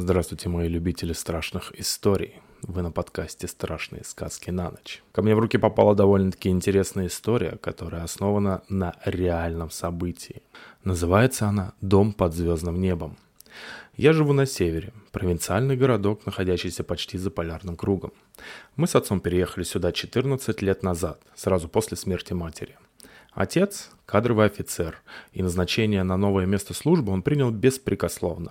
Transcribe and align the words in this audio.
Здравствуйте, 0.00 0.48
мои 0.48 0.68
любители 0.68 1.12
страшных 1.12 1.72
историй. 1.76 2.40
Вы 2.62 2.82
на 2.82 2.92
подкасте 2.92 3.48
«Страшные 3.48 4.04
сказки 4.04 4.48
на 4.50 4.70
ночь». 4.70 5.02
Ко 5.10 5.22
мне 5.22 5.34
в 5.34 5.40
руки 5.40 5.58
попала 5.58 5.96
довольно-таки 5.96 6.50
интересная 6.50 7.08
история, 7.08 7.58
которая 7.60 8.04
основана 8.04 8.62
на 8.68 8.94
реальном 9.04 9.72
событии. 9.72 10.42
Называется 10.84 11.48
она 11.48 11.72
«Дом 11.80 12.12
под 12.12 12.32
звездным 12.32 12.80
небом». 12.80 13.16
Я 13.96 14.12
живу 14.12 14.32
на 14.32 14.46
севере, 14.46 14.92
провинциальный 15.10 15.76
городок, 15.76 16.24
находящийся 16.26 16.84
почти 16.84 17.18
за 17.18 17.32
полярным 17.32 17.74
кругом. 17.74 18.12
Мы 18.76 18.86
с 18.86 18.94
отцом 18.94 19.18
переехали 19.18 19.64
сюда 19.64 19.90
14 19.90 20.62
лет 20.62 20.84
назад, 20.84 21.20
сразу 21.34 21.68
после 21.68 21.96
смерти 21.96 22.34
матери– 22.34 22.76
Отец– 23.38 23.90
кадровый 24.04 24.46
офицер, 24.46 25.00
и 25.32 25.44
назначение 25.44 26.02
на 26.02 26.16
новое 26.16 26.44
место 26.44 26.74
службы 26.74 27.12
он 27.12 27.22
принял 27.22 27.52
беспрекословно. 27.52 28.50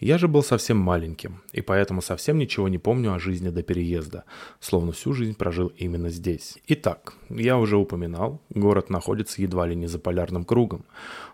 Я 0.00 0.18
же 0.18 0.28
был 0.28 0.42
совсем 0.42 0.76
маленьким, 0.76 1.40
и 1.52 1.62
поэтому 1.62 2.02
совсем 2.02 2.36
ничего 2.36 2.68
не 2.68 2.76
помню 2.76 3.14
о 3.14 3.18
жизни 3.18 3.48
до 3.48 3.62
переезда, 3.62 4.24
словно 4.60 4.92
всю 4.92 5.14
жизнь 5.14 5.34
прожил 5.34 5.68
именно 5.68 6.10
здесь. 6.10 6.58
Итак, 6.66 7.14
я 7.30 7.56
уже 7.56 7.78
упоминал, 7.78 8.42
город 8.50 8.90
находится 8.90 9.40
едва 9.40 9.66
ли 9.66 9.74
не 9.74 9.86
за 9.86 9.98
полярным 9.98 10.44
кругом. 10.44 10.84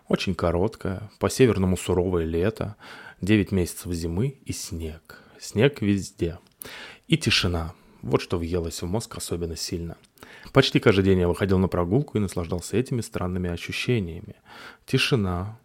Очень 0.07 0.33
короткое, 0.33 1.11
по-северному 1.19 1.75
суровое 1.75 2.23
лето, 2.23 2.77
9 3.19 3.51
месяцев 3.51 3.91
зимы 3.91 4.37
и 4.45 4.53
снег. 4.53 5.21
Снег 5.37 5.81
везде. 5.81 6.39
И 7.09 7.17
тишина. 7.17 7.73
Вот 8.01 8.21
что 8.21 8.37
въелось 8.37 8.81
в 8.81 8.85
мозг 8.85 9.17
особенно 9.17 9.57
сильно– 9.57 9.97
Почти 10.53 10.79
каждый 10.79 11.03
день 11.03 11.19
я 11.19 11.27
выходил 11.27 11.57
на 11.57 11.67
прогулку 11.67 12.17
и 12.17 12.21
наслаждался 12.21 12.77
этими 12.77 13.01
странными 13.01 13.49
ощущениями. 13.49 14.35
Тишина, 14.85 15.59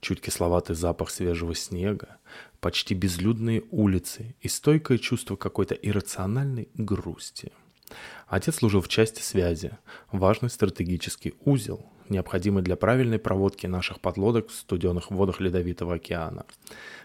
чуть 0.00 0.20
кисловатый 0.20 0.74
запах 0.74 1.10
свежего 1.10 1.54
снега, 1.54 2.16
почти 2.60 2.94
безлюдные 2.94 3.62
улицы 3.70 4.34
и 4.40 4.48
стойкое 4.48 4.98
чувство 4.98 5.36
какой-то 5.36 5.74
иррациональной 5.74 6.68
грусти. 6.74 7.52
Отец 8.26 8.56
служил 8.56 8.80
в 8.80 8.88
части 8.88 9.20
связи, 9.20 9.72
важный 10.10 10.50
стратегический 10.50 11.34
узел, 11.44 11.86
необходимый 12.08 12.62
для 12.62 12.76
правильной 12.76 13.18
проводки 13.18 13.66
наших 13.66 14.00
подлодок 14.00 14.48
в 14.48 14.54
студенных 14.54 15.10
водах 15.10 15.40
Ледовитого 15.40 15.94
океана. 15.94 16.46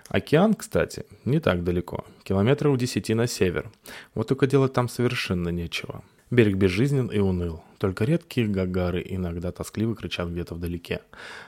Океан, 0.08 0.54
кстати, 0.54 1.06
не 1.26 1.40
так 1.40 1.64
далеко, 1.64 2.06
километров 2.24 2.78
десяти 2.78 3.14
на 3.14 3.28
север. 3.28 3.72
Вот 4.14 4.28
только 4.28 4.48
делать 4.48 4.74
там 4.74 4.88
совершенно 4.88 5.50
нечего. 5.50 6.04
Берег 6.30 6.56
безжизнен 6.56 7.08
и 7.08 7.20
уныл. 7.20 7.64
Только 7.78 8.04
редкие 8.04 8.48
гагары 8.48 9.02
иногда 9.06 9.52
тоскливо 9.52 9.96
кричат 9.96 10.28
где-то 10.28 10.56
вдалеке. 10.56 11.02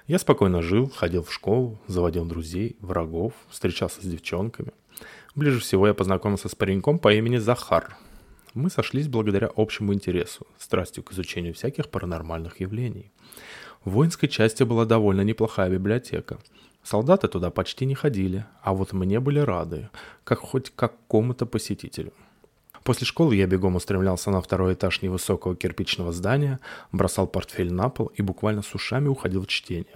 Я 0.08 0.20
спокойно 0.20 0.62
жил, 0.62 0.90
ходил 0.90 1.24
в 1.24 1.34
школу, 1.34 1.78
заводил 1.88 2.24
друзей, 2.24 2.78
врагов, 2.80 3.34
встречался 3.50 4.02
с 4.02 4.06
девчонками. 4.06 4.72
Ближе 5.36 5.60
всего 5.60 5.88
я 5.88 5.94
познакомился 5.94 6.48
с 6.48 6.56
пареньком 6.56 6.98
по 6.98 7.14
имени 7.14 7.38
Захар. 7.38 7.98
Мы 8.54 8.70
сошлись 8.70 9.10
благодаря 9.10 9.50
общему 9.56 9.94
интересу, 9.94 10.48
страстью 10.58 11.04
к 11.04 11.12
изучению 11.12 11.54
всяких 11.54 11.90
паранормальных 11.90 12.62
явлений. 12.62 13.12
В 13.84 13.92
воинской 13.92 14.30
части 14.30 14.64
была 14.64 14.86
довольно 14.86 15.22
неплохая 15.22 15.70
библиотека. 15.70 16.40
Солдаты 16.84 17.28
туда 17.28 17.52
почти 17.52 17.86
не 17.86 17.96
ходили, 17.96 18.46
а 18.62 18.74
вот 18.74 18.94
мне 18.94 19.20
были 19.20 19.40
рады, 19.40 19.90
как 20.24 20.40
хоть 20.40 20.72
какому-то 20.74 21.46
посетителю. 21.46 22.14
После 22.84 23.06
школы 23.06 23.36
я 23.36 23.48
бегом 23.48 23.76
устремлялся 23.76 24.32
на 24.32 24.42
второй 24.42 24.74
этаж 24.74 25.02
невысокого 25.02 25.56
кирпичного 25.56 26.12
здания, 26.12 26.60
бросал 26.92 27.28
портфель 27.28 27.74
на 27.74 27.90
пол 27.90 28.08
и 28.08 28.22
буквально 28.22 28.62
с 28.62 28.74
ушами 28.74 29.08
уходил 29.08 29.44
в 29.44 29.48
чтение. 29.48 29.96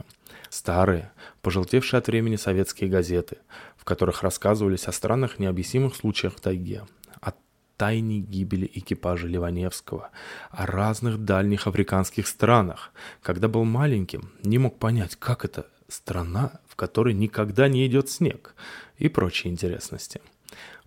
Старые, 0.49 1.11
пожелтевшие 1.41 1.97
от 1.97 2.07
времени 2.07 2.35
советские 2.35 2.89
газеты, 2.89 3.37
в 3.77 3.85
которых 3.85 4.23
рассказывались 4.23 4.87
о 4.87 4.91
странных 4.91 5.39
необъяснимых 5.39 5.95
случаях 5.95 6.35
в 6.35 6.41
тайге, 6.41 6.85
о 7.21 7.33
тайне 7.77 8.19
гибели 8.19 8.69
экипажа 8.73 9.27
Ливаневского, 9.27 10.11
о 10.51 10.65
разных 10.65 11.23
дальних 11.23 11.67
африканских 11.67 12.27
странах. 12.27 12.91
Когда 13.21 13.47
был 13.47 13.63
маленьким, 13.63 14.31
не 14.43 14.57
мог 14.59 14.77
понять, 14.77 15.15
как 15.15 15.45
это 15.45 15.67
страна, 15.87 16.59
в 16.67 16.75
которой 16.75 17.13
никогда 17.13 17.67
не 17.67 17.85
идет 17.87 18.09
снег 18.09 18.55
и 18.97 19.09
прочие 19.09 19.51
интересности. 19.51 20.21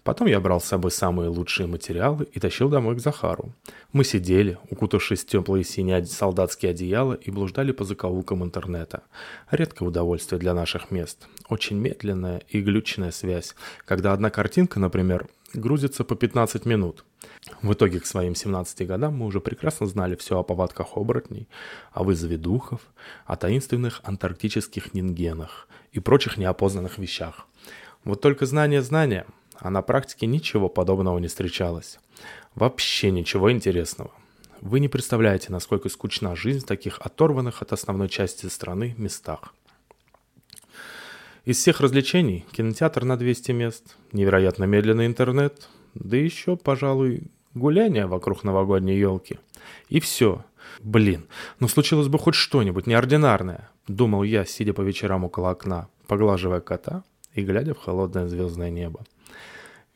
Потом 0.06 0.28
я 0.28 0.39
брал 0.39 0.61
с 0.61 0.65
собой 0.67 0.93
самые 0.93 1.31
лучшие 1.31 1.67
материалы 1.67 2.28
и 2.33 2.39
тащил 2.39 2.69
домой 2.69 2.94
к 2.94 3.00
Захару. 3.00 3.53
Мы 3.93 4.05
сидели, 4.05 4.56
укутавшись 4.71 5.25
в 5.25 5.27
теплые 5.27 5.65
синие 5.65 6.06
солдатские 6.06 6.71
одеяла 6.71 7.15
и 7.15 7.33
блуждали 7.33 7.72
по 7.72 7.83
закоулкам 7.83 8.44
интернета. 8.44 9.03
Редкое 9.50 9.84
удовольствие 9.84 10.39
для 10.39 10.55
наших 10.55 10.93
мест. 10.93 11.27
Очень 11.49 11.78
медленная 11.78 12.41
и 12.49 12.61
глючная 12.61 13.11
связь, 13.11 13.56
когда 13.84 14.12
одна 14.12 14.31
картинка, 14.31 14.78
например, 14.78 15.27
грузится 15.55 16.05
по 16.05 16.15
15 16.15 16.67
минут. 16.67 17.05
В 17.61 17.73
итоге 17.73 17.99
к 17.99 18.06
своим 18.06 18.37
17 18.37 18.87
годам 18.87 19.17
мы 19.17 19.27
уже 19.27 19.41
прекрасно 19.41 19.88
знали 19.88 20.15
все 20.15 20.38
о 20.38 20.44
повадках 20.44 20.97
оборотней, 20.97 21.49
о 21.91 22.05
вызове 22.05 22.37
духов, 22.37 22.81
о 23.25 23.34
таинственных 23.34 24.03
антарктических 24.05 24.94
нингенах 24.94 25.67
и 25.91 25.99
прочих 25.99 26.37
неопознанных 26.37 26.99
вещах. 26.99 27.49
Вот 28.05 28.21
только 28.21 28.47
знание 28.47 28.83
знания– 28.83 29.27
а 29.61 29.71
на 29.71 29.83
практике 29.83 30.27
ничего 30.27 30.69
подобного 30.69 31.19
не 31.19 31.28
встречалось. 31.28 31.99
Вообще 32.55 33.11
ничего 33.11 33.53
интересного. 33.53 34.11
Вы 34.61 34.81
не 34.81 34.89
представляете, 34.89 35.53
насколько 35.53 35.89
скучна 35.89 36.34
жизнь 36.34 36.61
в 36.61 36.67
таких 36.67 36.99
оторванных 37.00 37.62
от 37.62 37.72
основной 37.72 38.09
части 38.09 38.47
страны 38.47 38.94
местах. 38.97 39.55
Из 41.44 41.59
всех 41.59 41.81
развлечений 41.81 42.44
кинотеатр 42.53 43.05
на 43.05 43.17
200 43.17 43.53
мест, 43.53 43.97
невероятно 44.12 44.65
медленный 44.65 45.06
интернет, 45.06 45.69
да 45.94 46.17
еще, 46.17 46.56
пожалуй, 46.56 47.31
гуляние 47.55 48.06
вокруг 48.06 48.43
новогодней 48.43 48.99
елки. 48.99 49.38
И 49.88 50.00
все. 50.00 50.44
Блин, 50.81 51.27
ну 51.61 51.69
случилось 51.69 52.09
бы 52.09 52.19
хоть 52.19 52.34
что-нибудь 52.34 52.87
неординарное, 52.87 53.71
думал 53.87 54.25
я, 54.25 54.44
сидя 54.44 54.73
по 54.73 54.81
вечерам 54.81 55.25
около 55.25 55.50
окна, 55.50 55.88
поглаживая 56.09 56.61
кота 56.61 57.05
и 57.37 57.43
глядя 57.43 57.75
в 57.75 57.79
холодное 57.79 58.27
звездное 58.27 58.71
небо. 58.71 59.05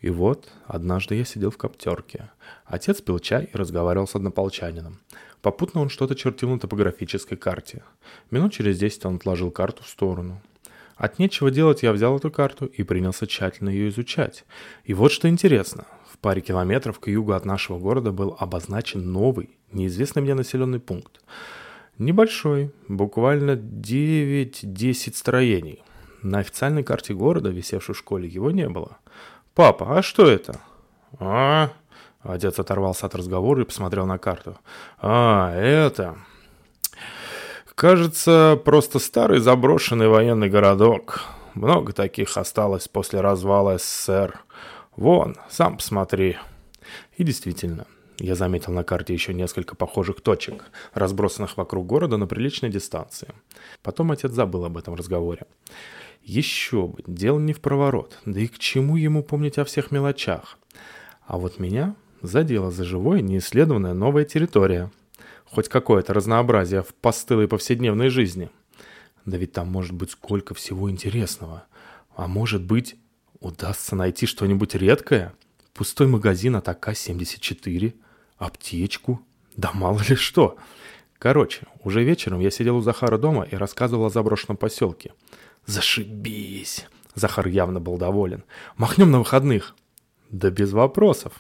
И 0.01 0.11
вот, 0.11 0.49
однажды 0.67 1.17
я 1.17 1.25
сидел 1.25 1.51
в 1.51 1.59
коптерке. 1.59 2.31
Отец 2.65 3.01
пил 3.01 3.19
чай 3.19 3.51
и 3.53 3.57
разговаривал 3.57 4.07
с 4.07 4.15
однополчанином. 4.15 5.01
Попутно 5.43 5.81
он 5.81 5.89
что-то 5.89 6.15
чертил 6.15 6.51
на 6.51 6.59
топографической 6.59 7.37
карте. 7.37 7.83
Минут 8.31 8.53
через 8.53 8.79
десять 8.79 9.05
он 9.05 9.17
отложил 9.17 9.51
карту 9.51 9.83
в 9.83 9.89
сторону. 9.89 10.41
От 10.97 11.19
нечего 11.19 11.51
делать 11.51 11.83
я 11.83 11.93
взял 11.93 12.17
эту 12.17 12.31
карту 12.31 12.67
и 12.67 12.83
принялся 12.83 13.27
тщательно 13.27 13.71
ее 13.71 13.89
изучать. 13.89 14.45
И 14.85 14.93
вот 14.93 15.13
что 15.13 15.29
интересно. 15.29 15.87
В 16.11 16.19
паре 16.19 16.43
километров 16.43 17.01
к 17.01 17.09
югу 17.09 17.33
от 17.33 17.47
нашего 17.47 17.79
города 17.79 18.13
был 18.13 18.37
обозначен 18.39 19.11
новый, 19.11 19.57
неизвестный 19.73 20.21
мне 20.21 20.35
населенный 20.35 20.81
пункт. 20.81 21.23
Небольшой, 21.97 22.71
буквально 22.89 23.53
9-10 23.53 25.15
строений. 25.15 25.83
На 26.23 26.41
официальной 26.41 26.83
карте 26.83 27.15
города, 27.15 27.49
висевшей 27.49 27.95
в 27.95 27.99
школе, 27.99 28.29
его 28.29 28.51
не 28.51 28.69
было. 28.69 28.99
«Папа, 29.55 29.99
а 29.99 30.03
что 30.03 30.27
это?» 30.27 30.61
«А?» 31.19 31.73
Отец 32.23 32.59
оторвался 32.59 33.07
от 33.07 33.15
разговора 33.15 33.63
и 33.63 33.67
посмотрел 33.67 34.07
на 34.07 34.19
карту. 34.19 34.59
«А, 34.99 35.55
это...» 35.55 36.19
«Кажется, 37.75 38.61
просто 38.63 38.99
старый 38.99 39.41
заброшенный 39.41 40.09
военный 40.09 40.51
городок. 40.51 41.23
Много 41.55 41.95
таких 41.95 42.37
осталось 42.37 42.89
после 42.89 43.23
развала 43.23 43.79
СССР. 43.79 44.41
Вон, 44.97 45.37
сам 45.49 45.79
посмотри». 45.79 46.37
И 47.17 47.25
действительно, 47.25 47.87
я 48.19 48.35
заметил 48.35 48.75
на 48.75 48.85
карте 48.85 49.15
еще 49.15 49.33
несколько 49.33 49.75
похожих 49.77 50.21
точек, 50.21 50.65
разбросанных 50.93 51.57
вокруг 51.57 51.87
города 51.87 52.19
на 52.19 52.27
приличной 52.27 52.69
дистанции. 52.69 53.29
Потом 53.83 54.13
отец 54.13 54.33
забыл 54.33 54.67
об 54.67 54.77
этом 54.77 54.95
разговоре. 54.95 55.47
Еще 56.23 56.87
бы, 56.87 57.03
дело 57.07 57.39
не 57.39 57.53
в 57.53 57.61
проворот, 57.61 58.19
да 58.25 58.41
и 58.41 58.47
к 58.47 58.59
чему 58.59 58.97
ему 58.97 59.23
помнить 59.23 59.59
о 59.59 59.65
всех 59.65 59.91
мелочах. 59.91 60.59
А 61.27 61.39
вот 61.39 61.59
меня 61.59 61.97
задела 62.23 62.71
за 62.71 62.85
живое 62.85 63.21
неисследованная 63.21 63.95
новая 63.95 64.25
территория. 64.25 64.91
Хоть 65.47 65.69
какое-то 65.69 66.15
разнообразие 66.15 66.83
в 66.83 66.95
постылой 66.95 67.49
повседневной 67.49 68.09
жизни. 68.09 68.51
Да 69.25 69.37
ведь 69.37 69.53
там 69.53 69.69
может 69.69 69.93
быть 69.93 70.13
сколько 70.13 70.55
всего 70.55 70.91
интересного. 70.91 71.65
А 72.15 72.29
может 72.29 72.63
быть, 72.63 72.97
удастся 73.41 73.97
найти 73.97 74.27
что-нибудь 74.27 74.75
редкое? 74.75 75.35
Пустой 75.75 76.07
магазин 76.07 76.57
от 76.57 76.69
АК-74, 76.69 77.95
аптечку, 78.39 79.21
да 79.57 79.71
мало 79.73 80.01
ли 80.09 80.15
что. 80.15 80.57
Короче, 81.19 81.67
уже 81.83 82.05
вечером 82.05 82.41
я 82.41 82.51
сидел 82.51 82.77
у 82.77 82.83
Захара 82.83 83.19
дома 83.19 83.45
и 83.45 83.57
рассказывал 83.57 84.07
о 84.07 84.11
заброшенном 84.11 84.57
поселке– 84.57 85.13
«Зашибись!» 85.67 86.87
Захар 87.15 87.47
явно 87.49 87.81
был 87.81 87.99
доволен. 87.99 88.45
«Махнем 88.77 89.11
на 89.11 89.19
выходных!» 89.19 89.75
«Да 90.31 90.51
без 90.51 90.73
вопросов!» 90.73 91.33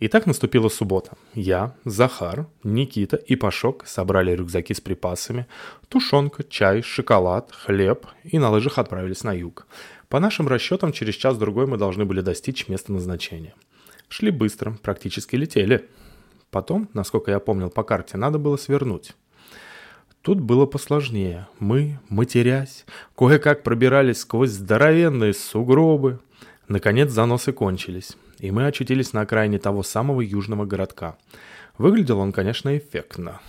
И 0.00 0.08
так 0.08 0.26
наступила 0.26 0.68
суббота. 0.68 1.12
Я, 1.34 1.76
Захар, 1.84 2.46
Никита 2.62 3.16
и 3.16 3.36
Пашок 3.36 3.86
собрали 3.86 4.32
рюкзаки 4.32 4.74
с 4.74 4.80
припасами, 4.80 5.46
тушенка, 5.88 6.42
чай, 6.44 6.82
шоколад, 6.82 7.52
хлеб 7.52 8.06
и 8.24 8.38
на 8.38 8.50
лыжах 8.50 8.78
отправились 8.78 9.22
на 9.22 9.32
юг. 9.32 9.66
По 10.08 10.20
нашим 10.20 10.48
расчетам, 10.48 10.92
через 10.92 11.14
час-другой 11.14 11.66
мы 11.66 11.78
должны 11.78 12.04
были 12.04 12.20
достичь 12.20 12.68
места 12.68 12.92
назначения. 12.92 13.54
Шли 14.08 14.30
быстро, 14.30 14.76
практически 14.82 15.36
летели. 15.36 15.88
Потом, 16.50 16.88
насколько 16.92 17.30
я 17.30 17.40
помнил 17.40 17.70
по 17.70 17.82
карте, 17.82 18.16
надо 18.16 18.38
было 18.38 18.56
свернуть. 18.56 19.14
Тут 20.24 20.40
было 20.40 20.66
посложнее. 20.66 21.46
Мы, 21.60 22.00
матерясь, 22.08 22.84
кое-как 23.16 23.62
пробирались 23.62 24.18
сквозь 24.18 24.50
здоровенные 24.50 25.34
сугробы. 25.34 26.18
Наконец 26.66 27.10
заносы 27.10 27.52
кончились 27.52 28.16
и 28.44 28.50
мы 28.50 28.66
очутились 28.66 29.12
на 29.12 29.22
окраине 29.22 29.58
того 29.58 29.82
самого 29.82 30.20
южного 30.20 30.66
городка. 30.66 31.16
Выглядел 31.78 32.18
он, 32.18 32.30
конечно, 32.32 32.76
эффектно. 32.76 33.40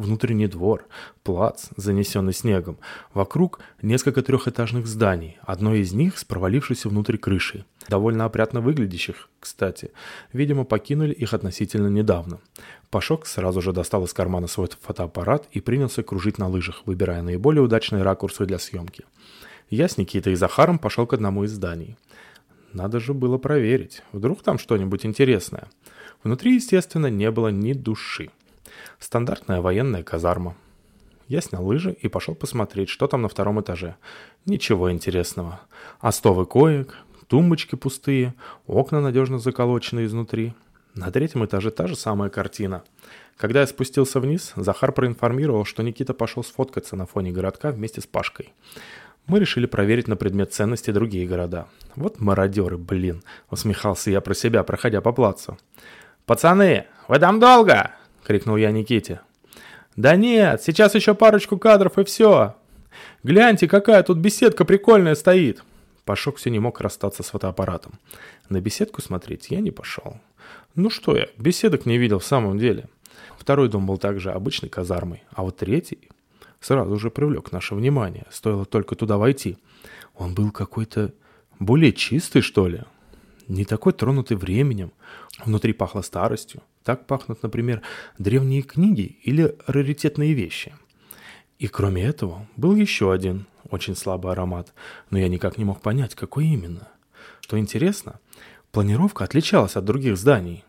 Внутренний 0.00 0.46
двор, 0.46 0.86
плац, 1.24 1.66
занесенный 1.76 2.32
снегом. 2.32 2.78
Вокруг 3.12 3.60
несколько 3.82 4.22
трехэтажных 4.22 4.86
зданий, 4.86 5.36
одно 5.42 5.74
из 5.74 5.92
них 5.92 6.16
с 6.16 6.24
провалившейся 6.24 6.88
внутрь 6.88 7.18
крышей. 7.18 7.66
Довольно 7.86 8.24
опрятно 8.24 8.62
выглядящих, 8.62 9.28
кстати. 9.38 9.90
Видимо, 10.32 10.64
покинули 10.64 11.12
их 11.12 11.34
относительно 11.34 11.88
недавно. 11.88 12.38
Пашок 12.88 13.26
сразу 13.26 13.60
же 13.60 13.74
достал 13.74 14.04
из 14.04 14.14
кармана 14.14 14.46
свой 14.46 14.70
фотоаппарат 14.80 15.46
и 15.52 15.60
принялся 15.60 16.02
кружить 16.02 16.38
на 16.38 16.48
лыжах, 16.48 16.80
выбирая 16.86 17.20
наиболее 17.20 17.60
удачные 17.60 18.02
ракурсы 18.02 18.46
для 18.46 18.58
съемки. 18.58 19.04
Я 19.68 19.86
с 19.86 19.98
Никитой 19.98 20.32
и 20.32 20.36
Захаром 20.36 20.78
пошел 20.78 21.06
к 21.06 21.12
одному 21.12 21.44
из 21.44 21.52
зданий. 21.52 21.98
Надо 22.72 23.00
же 23.00 23.12
было 23.12 23.36
проверить. 23.36 24.02
Вдруг 24.12 24.42
там 24.42 24.58
что-нибудь 24.58 25.04
интересное. 25.04 25.68
Внутри, 26.24 26.54
естественно, 26.54 27.08
не 27.08 27.30
было 27.30 27.48
ни 27.48 27.74
души. 27.74 28.30
Стандартная 28.98 29.60
военная 29.60 30.02
казарма. 30.02 30.54
Я 31.28 31.40
снял 31.40 31.64
лыжи 31.64 31.92
и 31.92 32.08
пошел 32.08 32.34
посмотреть, 32.34 32.88
что 32.88 33.06
там 33.06 33.22
на 33.22 33.28
втором 33.28 33.60
этаже. 33.60 33.96
Ничего 34.46 34.90
интересного. 34.90 35.60
Остовы 36.00 36.46
коек, 36.46 36.96
тумбочки 37.28 37.76
пустые, 37.76 38.34
окна 38.66 39.00
надежно 39.00 39.38
заколочены 39.38 40.04
изнутри. 40.04 40.54
На 40.94 41.10
третьем 41.12 41.44
этаже 41.44 41.70
та 41.70 41.86
же 41.86 41.94
самая 41.94 42.30
картина. 42.30 42.82
Когда 43.36 43.60
я 43.60 43.66
спустился 43.66 44.20
вниз, 44.20 44.52
Захар 44.56 44.92
проинформировал, 44.92 45.64
что 45.64 45.82
Никита 45.82 46.14
пошел 46.14 46.42
сфоткаться 46.42 46.96
на 46.96 47.06
фоне 47.06 47.30
городка 47.30 47.70
вместе 47.70 48.00
с 48.00 48.06
Пашкой 48.06 48.52
мы 49.30 49.38
решили 49.38 49.66
проверить 49.66 50.08
на 50.08 50.16
предмет 50.16 50.52
ценности 50.52 50.90
другие 50.90 51.26
города. 51.26 51.66
Вот 51.94 52.20
мародеры, 52.20 52.76
блин, 52.76 53.22
усмехался 53.48 54.10
я 54.10 54.20
про 54.20 54.34
себя, 54.34 54.64
проходя 54.64 55.00
по 55.00 55.12
плацу. 55.12 55.56
«Пацаны, 56.26 56.86
вы 57.08 57.18
там 57.18 57.38
долго?»— 57.40 57.92
крикнул 58.24 58.56
я 58.56 58.70
Никите. 58.70 59.20
«Да 59.96 60.16
нет, 60.16 60.62
сейчас 60.62 60.94
еще 60.94 61.14
парочку 61.14 61.58
кадров 61.58 61.98
и 61.98 62.04
все. 62.04 62.54
Гляньте, 63.22 63.68
какая 63.68 64.02
тут 64.02 64.18
беседка 64.18 64.64
прикольная 64.64 65.14
стоит». 65.14 65.62
Пашок 66.04 66.36
все 66.36 66.50
не 66.50 66.58
мог 66.58 66.80
расстаться 66.80 67.22
с 67.22 67.30
фотоаппаратом. 67.30 67.92
На 68.48 68.60
беседку 68.60 69.02
смотреть 69.02 69.48
я 69.50 69.60
не 69.60 69.70
пошел. 69.70 70.18
Ну 70.74 70.90
что 70.90 71.16
я, 71.16 71.28
беседок 71.36 71.86
не 71.86 71.98
видел 71.98 72.18
в 72.18 72.24
самом 72.24 72.58
деле. 72.58 72.88
Второй 73.38 73.68
дом 73.68 73.86
был 73.86 73.98
также 73.98 74.32
обычной 74.32 74.68
казармой, 74.68 75.22
а 75.32 75.42
вот 75.42 75.56
третий 75.58 76.08
сразу 76.60 76.96
же 76.98 77.10
привлек 77.10 77.52
наше 77.52 77.74
внимание, 77.74 78.26
стоило 78.30 78.64
только 78.64 78.94
туда 78.94 79.16
войти. 79.16 79.56
Он 80.14 80.34
был 80.34 80.50
какой-то 80.50 81.12
более 81.58 81.92
чистый, 81.92 82.42
что 82.42 82.68
ли. 82.68 82.82
Не 83.48 83.64
такой 83.64 83.92
тронутый 83.92 84.36
временем. 84.36 84.92
Внутри 85.44 85.72
пахло 85.72 86.02
старостью. 86.02 86.62
Так 86.84 87.06
пахнут, 87.06 87.42
например, 87.42 87.82
древние 88.18 88.62
книги 88.62 89.18
или 89.22 89.56
раритетные 89.66 90.32
вещи. 90.32 90.74
И 91.58 91.66
кроме 91.66 92.02
этого, 92.04 92.46
был 92.56 92.74
еще 92.74 93.12
один 93.12 93.46
очень 93.68 93.94
слабый 93.94 94.32
аромат, 94.32 94.72
но 95.10 95.18
я 95.18 95.28
никак 95.28 95.58
не 95.58 95.64
мог 95.64 95.82
понять, 95.82 96.14
какой 96.14 96.46
именно. 96.46 96.88
Что 97.40 97.58
интересно, 97.58 98.18
планировка 98.72 99.24
отличалась 99.24 99.76
от 99.76 99.84
других 99.84 100.16
зданий. 100.16 100.64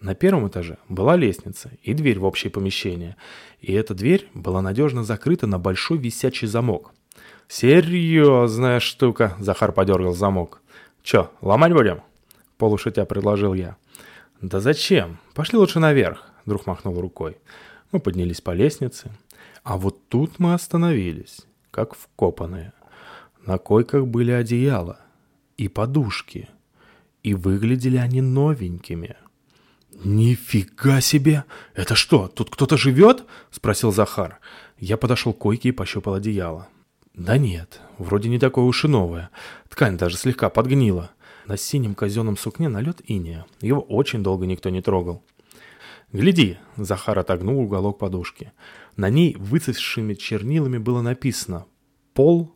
На 0.00 0.14
первом 0.14 0.46
этаже 0.46 0.78
была 0.88 1.16
лестница 1.16 1.72
и 1.82 1.92
дверь 1.94 2.18
в 2.18 2.24
общее 2.24 2.50
помещение, 2.50 3.16
и 3.60 3.72
эта 3.72 3.94
дверь 3.94 4.28
была 4.34 4.62
надежно 4.62 5.02
закрыта 5.02 5.46
на 5.46 5.58
большой 5.58 5.98
висячий 5.98 6.46
замок. 6.46 6.92
«Серьезная 7.48 8.78
штука!»– 8.78 9.34
Захар 9.40 9.72
подергал 9.72 10.14
замок. 10.14 10.60
«Че, 11.02 11.30
ломать 11.40 11.72
будем?»– 11.72 12.02
полушутя 12.58 13.06
предложил 13.06 13.54
я. 13.54 13.76
«Да 14.40 14.60
зачем? 14.60 15.18
Пошли 15.34 15.58
лучше 15.58 15.80
наверх»,– 15.80 16.24
друг 16.46 16.66
махнул 16.66 17.00
рукой. 17.00 17.38
Мы 17.92 18.00
поднялись 18.00 18.40
по 18.40 18.52
лестнице. 18.52 19.10
А 19.64 19.76
вот 19.76 20.08
тут 20.08 20.38
мы 20.38 20.54
остановились, 20.54 21.40
как 21.70 21.94
вкопанные. 21.94 22.72
На 23.44 23.58
койках 23.58 24.06
были 24.06 24.30
одеяла 24.30 25.00
и 25.56 25.68
подушки, 25.68 26.48
и 27.22 27.34
выглядели 27.34 27.96
они 27.96 28.20
новенькими– 28.20 29.16
«Нифига 30.04 31.00
себе! 31.00 31.44
Это 31.74 31.96
что, 31.96 32.28
тут 32.28 32.50
кто-то 32.50 32.76
живет?»— 32.76 33.24
спросил 33.50 33.90
Захар. 33.90 34.38
Я 34.78 34.96
подошел 34.96 35.32
к 35.32 35.38
койке 35.38 35.70
и 35.70 35.72
пощупал 35.72 36.14
одеяло. 36.14 36.68
Да 37.14 37.36
нет, 37.36 37.80
вроде 37.98 38.28
не 38.28 38.38
такое 38.38 38.64
уж 38.64 38.84
и 38.84 38.88
новое. 38.88 39.30
Ткань 39.68 39.98
даже 39.98 40.16
слегка 40.16 40.50
подгнила. 40.50 41.10
На 41.48 41.56
синем 41.56 41.94
казенном 41.94 42.36
сукне 42.36 42.68
налет 42.68 43.00
иния. 43.06 43.46
Его 43.62 43.80
очень 43.80 44.22
долго 44.22 44.44
никто 44.44 44.68
не 44.68 44.82
трогал. 44.82 45.24
«Гляди!»— 46.12 46.58
Захар 46.76 47.18
отогнул 47.18 47.60
уголок 47.60 47.98
подушки. 47.98 48.52
На 48.96 49.08
ней 49.08 49.34
выцветшими 49.34 50.12
чернилами 50.12 50.76
было 50.76 51.00
написано 51.00 51.64
«Пол, 52.12 52.54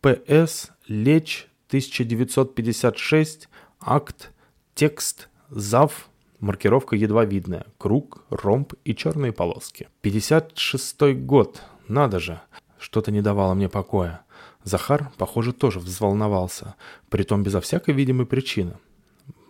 П.С. 0.00 0.70
Лечь, 0.86 1.48
1956, 1.70 3.48
акт, 3.80 4.30
текст, 4.76 5.28
зав, 5.48 6.08
Маркировка 6.38 6.94
едва 6.94 7.24
видная. 7.24 7.66
Круг, 7.78 8.24
ромб 8.30 8.74
и 8.84 8.94
черные 8.94 9.32
полоски. 9.32 9.88
56-й 10.04 11.14
год. 11.14 11.62
Надо 11.88 12.20
же. 12.20 12.40
Что-то 12.78 13.10
не 13.10 13.22
давало 13.22 13.54
мне 13.54 13.68
покоя. 13.68 14.22
Захар, 14.62 15.10
похоже, 15.16 15.52
тоже 15.52 15.78
взволновался. 15.78 16.74
Притом 17.08 17.42
безо 17.42 17.60
всякой 17.60 17.94
видимой 17.94 18.26
причины. 18.26 18.74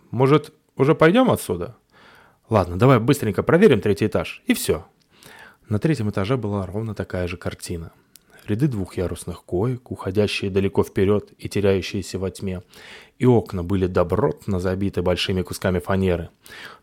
Может, 0.09 0.53
уже 0.75 0.95
пойдем 0.95 1.29
отсюда? 1.31 1.75
Ладно, 2.49 2.77
давай 2.77 2.99
быстренько 2.99 3.43
проверим 3.43 3.81
третий 3.81 4.07
этаж. 4.07 4.41
И 4.45 4.53
все. 4.53 4.85
На 5.69 5.79
третьем 5.79 6.09
этаже 6.09 6.37
была 6.37 6.65
ровно 6.65 6.95
такая 6.95 7.27
же 7.27 7.37
картина 7.37 7.91
ряды 8.47 8.67
двухъярусных 8.67 9.43
коек, 9.43 9.91
уходящие 9.91 10.51
далеко 10.51 10.83
вперед 10.83 11.31
и 11.37 11.49
теряющиеся 11.49 12.19
во 12.19 12.29
тьме, 12.31 12.61
и 13.19 13.25
окна 13.25 13.63
были 13.63 13.87
добротно 13.87 14.59
забиты 14.59 15.01
большими 15.01 15.41
кусками 15.41 15.79
фанеры. 15.79 16.29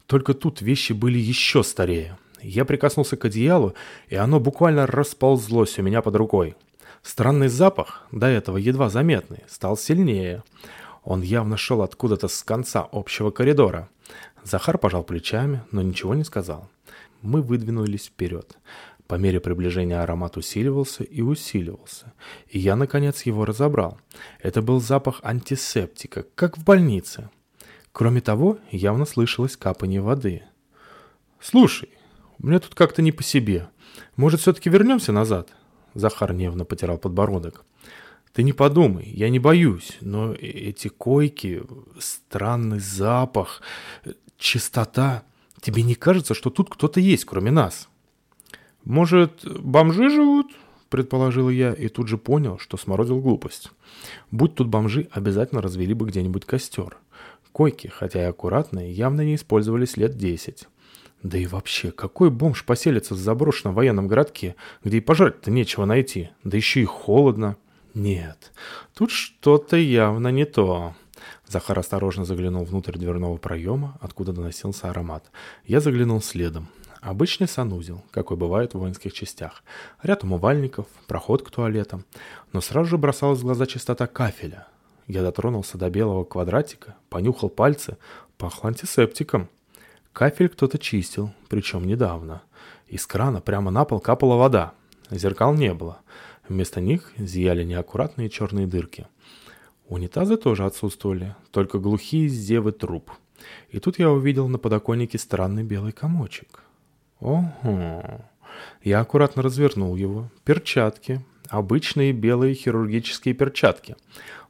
Только 0.07 0.35
тут 0.35 0.62
вещи 0.62 0.93
были 0.93 1.19
еще 1.19 1.62
старее. 1.62 2.19
Я 2.41 2.64
прикоснулся 2.64 3.17
к 3.17 3.25
одеялу, 3.25 3.75
и 4.09 4.14
оно 4.14 4.41
буквально 4.41 4.87
расползлось 4.87 5.79
у 5.79 5.83
меня 5.83 6.02
под 6.02 6.17
рукой. 6.17 6.55
Странный 7.09 7.49
запах, 7.49 8.03
до 8.12 8.27
этого 8.27 8.59
едва 8.59 8.91
заметный, 8.91 9.43
стал 9.49 9.79
сильнее. 9.79 10.43
Он 11.05 11.23
явно 11.23 11.57
шел 11.57 11.81
откуда-то 11.81 12.29
с 12.29 12.43
конца 12.43 12.87
общего 12.93 13.31
коридора. 13.31 13.88
Захар 14.45 14.77
пожал 14.77 15.05
плечами, 15.05 15.62
но 15.71 15.81
ничего 15.81 16.15
не 16.15 16.23
сказал. 16.23 16.69
Мы 17.23 17.41
выдвинулись 17.41 18.09
вперед. 18.09 18.59
По 19.07 19.15
мере 19.15 19.41
приближения 19.41 20.03
аромат 20.03 20.37
усиливался 20.37 21.03
и 21.03 21.23
усиливался, 21.23 22.12
и 22.47 22.59
я, 22.59 22.77
наконец, 22.77 23.23
его 23.23 23.47
разобрал. 23.47 23.99
Это 24.43 24.61
был 24.61 24.79
запах 24.79 25.21
антисептика, 25.23 26.27
как 26.35 26.59
в 26.59 26.62
больнице. 26.62 27.31
Кроме 27.93 28.21
того, 28.21 28.59
явно 28.71 29.07
слышалось 29.07 29.57
капание 29.57 30.03
воды. 30.03 30.43
«Слушай, 31.41 31.88
у 32.38 32.49
меня 32.49 32.59
тут 32.59 32.75
как-то 32.75 33.00
не 33.00 33.12
по 33.12 33.23
себе. 33.23 33.67
Может, 34.17 34.43
все-таки 34.43 34.69
вернемся 34.69 35.11
назад?» 35.11 35.49
Захар 35.99 36.33
нервно 36.33 36.64
потирал 36.64 36.99
подбородок. 36.99 37.64
«Ты 38.33 38.43
не 38.43 38.52
подумай, 38.52 39.09
я 39.09 39.31
не 39.31 39.38
боюсь, 39.38 39.99
но 40.00 40.33
эти 40.33 40.88
койки, 40.88 41.62
странный 41.99 42.81
запах, 42.81 43.62
чистота... 44.37 45.25
Тебе 45.61 45.83
не 45.83 45.97
кажется, 45.97 46.35
что 46.35 46.50
тут 46.50 46.71
кто-то 46.71 47.00
есть, 47.00 47.25
кроме 47.25 47.50
нас?» 47.50 47.88
«Может, 48.85 49.45
бомжи 49.61 50.09
живут?»– 50.09 50.47
предположил 50.88 51.50
я 51.50 51.73
и 51.73 51.88
тут 51.88 52.07
же 52.07 52.17
понял, 52.17 52.59
что 52.59 52.76
сморозил 52.76 53.21
глупость. 53.21 53.73
Будь 54.31 54.55
тут 54.55 54.69
бомжи, 54.69 55.09
обязательно 55.11 55.61
развели 55.61 55.95
бы 55.95 56.07
где-нибудь 56.07 56.45
костер. 56.45 56.97
Койки, 57.50 57.88
хотя 57.88 58.23
и 58.23 58.26
аккуратные, 58.26 58.93
явно 58.93 59.23
не 59.23 59.35
использовались 59.35 59.97
лет 59.97 60.17
десять. 60.17 60.69
Да 61.23 61.37
и 61.37 61.47
вообще, 61.47 61.91
какой 61.91 62.31
бомж 62.31 62.65
поселится 62.65 63.15
в 63.15 63.19
заброшенном 63.19 63.75
военном 63.75 64.07
городке, 64.07 64.55
где 64.85 64.99
и 64.99 65.01
пожрать-то 65.01 65.51
нечего 65.51 65.85
найти, 65.85 66.31
да 66.45 66.57
еще 66.57 66.81
и 66.81 66.85
холодно? 66.85 67.57
Нет, 67.95 68.53
тут 68.95 69.11
что-то 69.11 69.77
явно 69.77 70.29
не 70.29 70.45
то. 70.45 70.95
Захар 71.47 71.79
осторожно 71.79 72.25
заглянул 72.25 72.65
внутрь 72.65 72.97
дверного 72.97 73.37
проема, 73.39 73.99
откуда 74.01 74.33
доносился 74.33 74.91
аромат. 74.91 75.31
Я 75.65 75.81
заглянул 75.81 76.23
следом. 76.23 76.69
Обычный 77.01 77.49
санузел, 77.49 78.05
какой 78.11 78.37
бывает 78.37 78.75
в 78.75 78.79
воинских 78.79 79.13
частях. 79.13 79.63
Ряд 80.03 80.25
умывальников, 80.25 80.87
проход 81.07 81.43
к 81.43 81.51
туалетам. 81.51 82.05
Но 82.53 82.61
сразу 82.61 82.91
же 82.91 82.99
бросалась 82.99 83.41
в 83.41 83.43
глаза 83.43 83.67
чистота 83.67 84.07
кафеля. 84.07 84.67
Я 85.07 85.23
дотронулся 85.23 85.79
до 85.79 85.91
белого 85.91 86.25
квадратика, 86.25 86.97
понюхал 87.09 87.49
пальцы, 87.49 87.97
пахло 88.37 88.69
антисептиком. 88.69 89.49
Кафель 90.19 90.49
кто-то 90.49 90.79
чистил, 90.79 91.31
причем 91.49 91.87
недавно. 91.87 92.43
Из 92.89 93.07
крана 93.07 93.41
прямо 93.41 93.71
на 93.71 93.85
пол 93.85 94.01
капала 94.01 94.35
вода. 94.35 94.73
Зеркал 95.13 95.55
не 95.55 95.73
было. 95.73 96.01
Вместо 96.49 96.81
них 96.81 97.13
зияли 97.17 97.63
неаккуратные 97.63 98.29
черные 98.29 98.67
дырки. 98.67 99.07
Унитазы 99.87 100.37
тоже 100.37 100.65
отсутствовали, 100.65 101.37
только 101.53 101.79
глухие 101.79 102.27
зевы 102.27 102.73
труб. 102.73 103.13
И 103.71 103.79
тут 103.79 104.01
я 104.01 104.11
увидел 104.11 104.49
на 104.49 104.59
подоконнике 104.59 105.19
странный 105.19 105.63
белый 105.63 105.93
комочек. 105.93 106.65
Ого! 107.21 108.25
Я 108.83 108.99
аккуратно 108.99 109.41
развернул 109.41 109.95
его. 109.95 110.33
Перчатки. 110.43 111.25
Обычные 111.49 112.11
белые 112.13 112.55
хирургические 112.55 113.35
перчатки. 113.35 113.95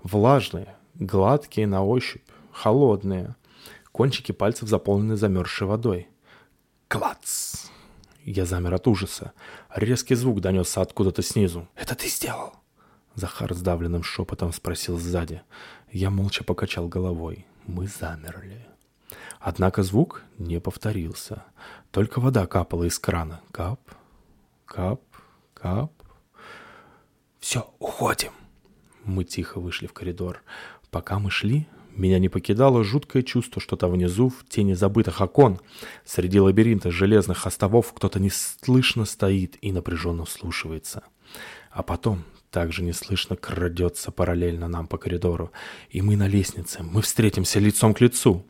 Влажные, 0.03 0.77
гладкие 0.95 1.67
на 1.67 1.85
ощупь, 1.85 2.25
холодные. 2.53 3.37
Кончики 3.93 4.33
пальцев 4.33 4.69
заполнены 4.69 5.17
замерзшей 5.17 5.67
водой. 5.67 6.09
Клац! 6.89 7.67
Я 8.23 8.45
замер 8.45 8.75
от 8.75 8.87
ужаса. 8.87 9.33
Резкий 9.75 10.15
звук 10.15 10.41
донесся 10.41 10.83
откуда-то 10.83 11.23
снизу. 11.23 11.67
«Это 11.75 11.95
ты 11.95 12.09
сделал?» 12.09 12.53
Захар 13.15 13.55
сдавленным 13.55 14.03
шепотом 14.03 14.53
спросил 14.53 14.99
сзади. 14.99 15.43
Я 15.91 16.11
молча 16.11 16.45
покачал 16.45 16.89
головой. 16.89 17.47
Мы 17.67 17.87
замерли. 17.87 18.67
Однако 19.41 19.83
звук 19.83 20.23
не 20.37 20.61
повторился. 20.61 21.45
Только 21.91 22.21
вода 22.21 22.47
капала 22.47 22.85
из 22.85 22.99
крана. 22.99 23.41
Кап, 23.51 23.81
кап, 24.67 25.01
кап. 25.55 25.93
«Все, 27.41 27.73
уходим!» 27.79 28.33
Мы 29.05 29.25
тихо 29.25 29.59
вышли 29.59 29.87
в 29.87 29.95
коридор. 29.95 30.43
Пока 30.91 31.19
мы 31.19 31.31
шли, 31.31 31.67
меня 31.99 32.19
не 32.19 32.29
покидало 32.29 32.85
жуткое 32.85 33.23
чувство, 33.23 33.61
что 33.61 33.77
там 33.77 33.91
внизу, 33.91 34.29
в 34.29 34.49
тени 34.49 34.75
забытых 34.75 35.21
окон, 35.21 35.61
среди 36.05 36.41
лабиринта 36.41 36.91
железных 36.91 37.47
остовов, 37.47 37.93
кто-то 37.93 38.21
неслышно 38.21 39.05
стоит 39.05 39.57
и 39.61 39.73
напряженно 39.73 40.25
вслушивается. 40.25 41.03
А 41.71 41.83
потом 41.83 42.25
также 42.51 42.83
неслышно 42.83 43.37
крадется 43.37 44.11
параллельно 44.11 44.69
нам 44.69 44.87
по 44.87 44.97
коридору. 44.97 45.53
И 45.91 46.01
мы 46.01 46.17
на 46.17 46.29
лестнице, 46.29 46.83
мы 46.83 47.03
встретимся 47.03 47.59
лицом 47.59 47.95
к 47.95 48.01
лицу. 48.01 48.45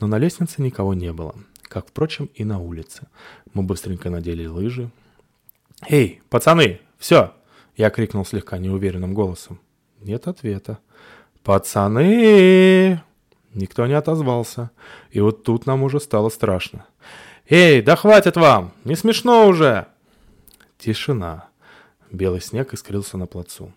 Но 0.00 0.06
на 0.06 0.18
лестнице 0.18 0.62
никого 0.62 0.94
не 0.94 1.12
было, 1.12 1.36
как, 1.62 1.88
впрочем, 1.88 2.30
и 2.34 2.44
на 2.44 2.58
улице. 2.58 3.06
Мы 3.54 3.62
быстренько 3.62 4.10
надели 4.10 4.46
лыжи. 4.46 4.90
«Эй, 5.88 6.22
пацаны, 6.28 6.80
все!» 6.98 7.32
Я 7.76 7.90
крикнул 7.90 8.24
слегка 8.24 8.56
неуверенным 8.56 9.12
голосом. 9.12 9.60
Нет 10.00 10.28
ответа. 10.28 10.78
«Пацаны!» 11.46 13.00
Никто 13.54 13.86
не 13.86 13.92
отозвался. 13.92 14.70
И 15.12 15.20
вот 15.20 15.44
тут 15.44 15.64
нам 15.64 15.84
уже 15.84 16.00
стало 16.00 16.28
страшно. 16.28 16.86
«Эй, 17.48 17.82
да 17.82 17.94
хватит 17.94 18.36
вам! 18.36 18.72
Не 18.82 18.96
смешно 18.96 19.46
уже!» 19.46 19.86
Тишина. 20.76 21.48
Белый 22.10 22.40
снег 22.40 22.74
искрился 22.74 23.16
на 23.16 23.26
плацу. 23.26 23.72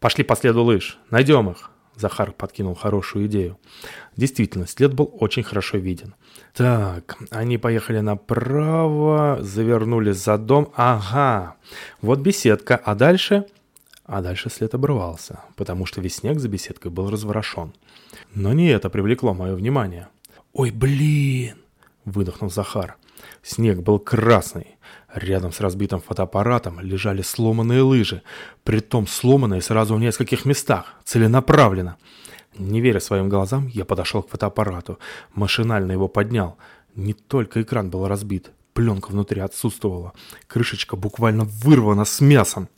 «Пошли 0.00 0.22
по 0.22 0.36
следу 0.36 0.64
лыж. 0.64 0.98
Найдем 1.08 1.48
их!» 1.48 1.70
Захар 1.96 2.30
подкинул 2.30 2.74
хорошую 2.74 3.24
идею. 3.24 3.58
Действительно, 4.14 4.66
след 4.66 4.92
был 4.92 5.10
очень 5.18 5.44
хорошо 5.44 5.78
виден. 5.78 6.14
Так, 6.52 7.16
они 7.30 7.56
поехали 7.56 8.00
направо, 8.00 9.38
завернули 9.40 10.12
за 10.12 10.36
дом. 10.36 10.70
Ага, 10.76 11.56
вот 12.02 12.18
беседка, 12.18 12.76
а 12.76 12.94
дальше... 12.94 13.46
А 14.12 14.20
дальше 14.20 14.50
след 14.50 14.74
обрывался, 14.74 15.40
потому 15.56 15.86
что 15.86 16.02
весь 16.02 16.16
снег 16.16 16.38
за 16.38 16.46
беседкой 16.46 16.90
был 16.90 17.08
разворошен. 17.08 17.72
Но 18.34 18.52
не 18.52 18.68
это 18.68 18.90
привлекло 18.90 19.32
мое 19.32 19.54
внимание. 19.54 20.08
«Ой, 20.52 20.70
блин!»— 20.70 21.56
выдохнул 22.04 22.50
Захар. 22.50 22.96
Снег 23.42 23.78
был 23.78 23.98
красный. 23.98 24.76
Рядом 25.14 25.50
с 25.50 25.60
разбитым 25.60 26.02
фотоаппаратом 26.02 26.78
лежали 26.80 27.22
сломанные 27.22 27.80
лыжи, 27.80 28.22
притом 28.64 29.06
сломанные 29.06 29.62
сразу 29.62 29.94
в 29.94 30.00
нескольких 30.00 30.44
местах, 30.44 30.92
целенаправленно. 31.04 31.96
Не 32.58 32.82
веря 32.82 33.00
своим 33.00 33.30
глазам, 33.30 33.66
я 33.68 33.86
подошел 33.86 34.22
к 34.22 34.28
фотоаппарату, 34.28 34.98
машинально 35.32 35.92
его 35.92 36.08
поднял. 36.08 36.58
Не 36.94 37.14
только 37.14 37.62
экран 37.62 37.88
был 37.88 38.06
разбит, 38.06 38.50
пленка 38.74 39.10
внутри 39.10 39.40
отсутствовала. 39.40 40.12
Крышечка 40.48 40.96
буквально 40.96 41.44
вырвана 41.44 42.04
с 42.04 42.20
мясом. 42.20 42.68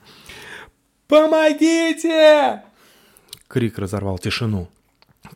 «Помогите!» 1.15 2.63
Крик 3.47 3.79
разорвал 3.79 4.19
тишину. 4.19 4.69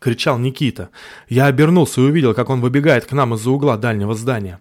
Кричал 0.00 0.36
Никита. 0.36 0.88
Я 1.28 1.46
обернулся 1.46 2.00
и 2.00 2.04
увидел, 2.04 2.34
как 2.34 2.50
он 2.50 2.60
выбегает 2.60 3.06
к 3.06 3.12
нам 3.12 3.34
из-за 3.34 3.50
угла 3.52 3.76
дальнего 3.76 4.16
здания. 4.16 4.60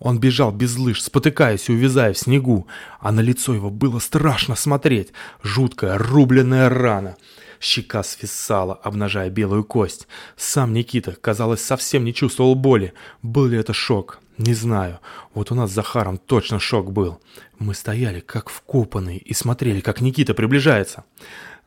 Он 0.00 0.18
бежал 0.18 0.50
без 0.50 0.76
лыж, 0.76 1.00
спотыкаясь 1.02 1.68
и 1.68 1.72
увязая 1.72 2.12
в 2.12 2.18
снегу, 2.18 2.66
а 2.98 3.12
на 3.12 3.20
лицо 3.20 3.54
его 3.54 3.70
было 3.70 4.00
страшно 4.00 4.56
смотреть. 4.56 5.12
Жуткая 5.40 5.98
рубленная 5.98 6.68
рана. 6.68 7.16
Щека 7.60 8.02
свисала, 8.02 8.74
обнажая 8.74 9.30
белую 9.30 9.62
кость. 9.62 10.08
Сам 10.36 10.72
Никита, 10.72 11.12
казалось, 11.12 11.62
совсем 11.62 12.04
не 12.04 12.12
чувствовал 12.12 12.56
боли. 12.56 12.92
Был 13.22 13.46
ли 13.46 13.56
это 13.56 13.72
шок? 13.72 14.18
Не 14.36 14.52
знаю. 14.52 14.98
Вот 15.32 15.50
у 15.50 15.54
нас 15.54 15.70
с 15.70 15.74
Захаром 15.74 16.18
точно 16.18 16.58
шок 16.58 16.92
был. 16.92 17.20
Мы 17.58 17.74
стояли 17.74 18.20
как 18.20 18.50
вкопанные 18.50 19.18
и 19.18 19.32
смотрели, 19.32 19.80
как 19.80 20.00
Никита 20.00 20.34
приближается. 20.34 21.04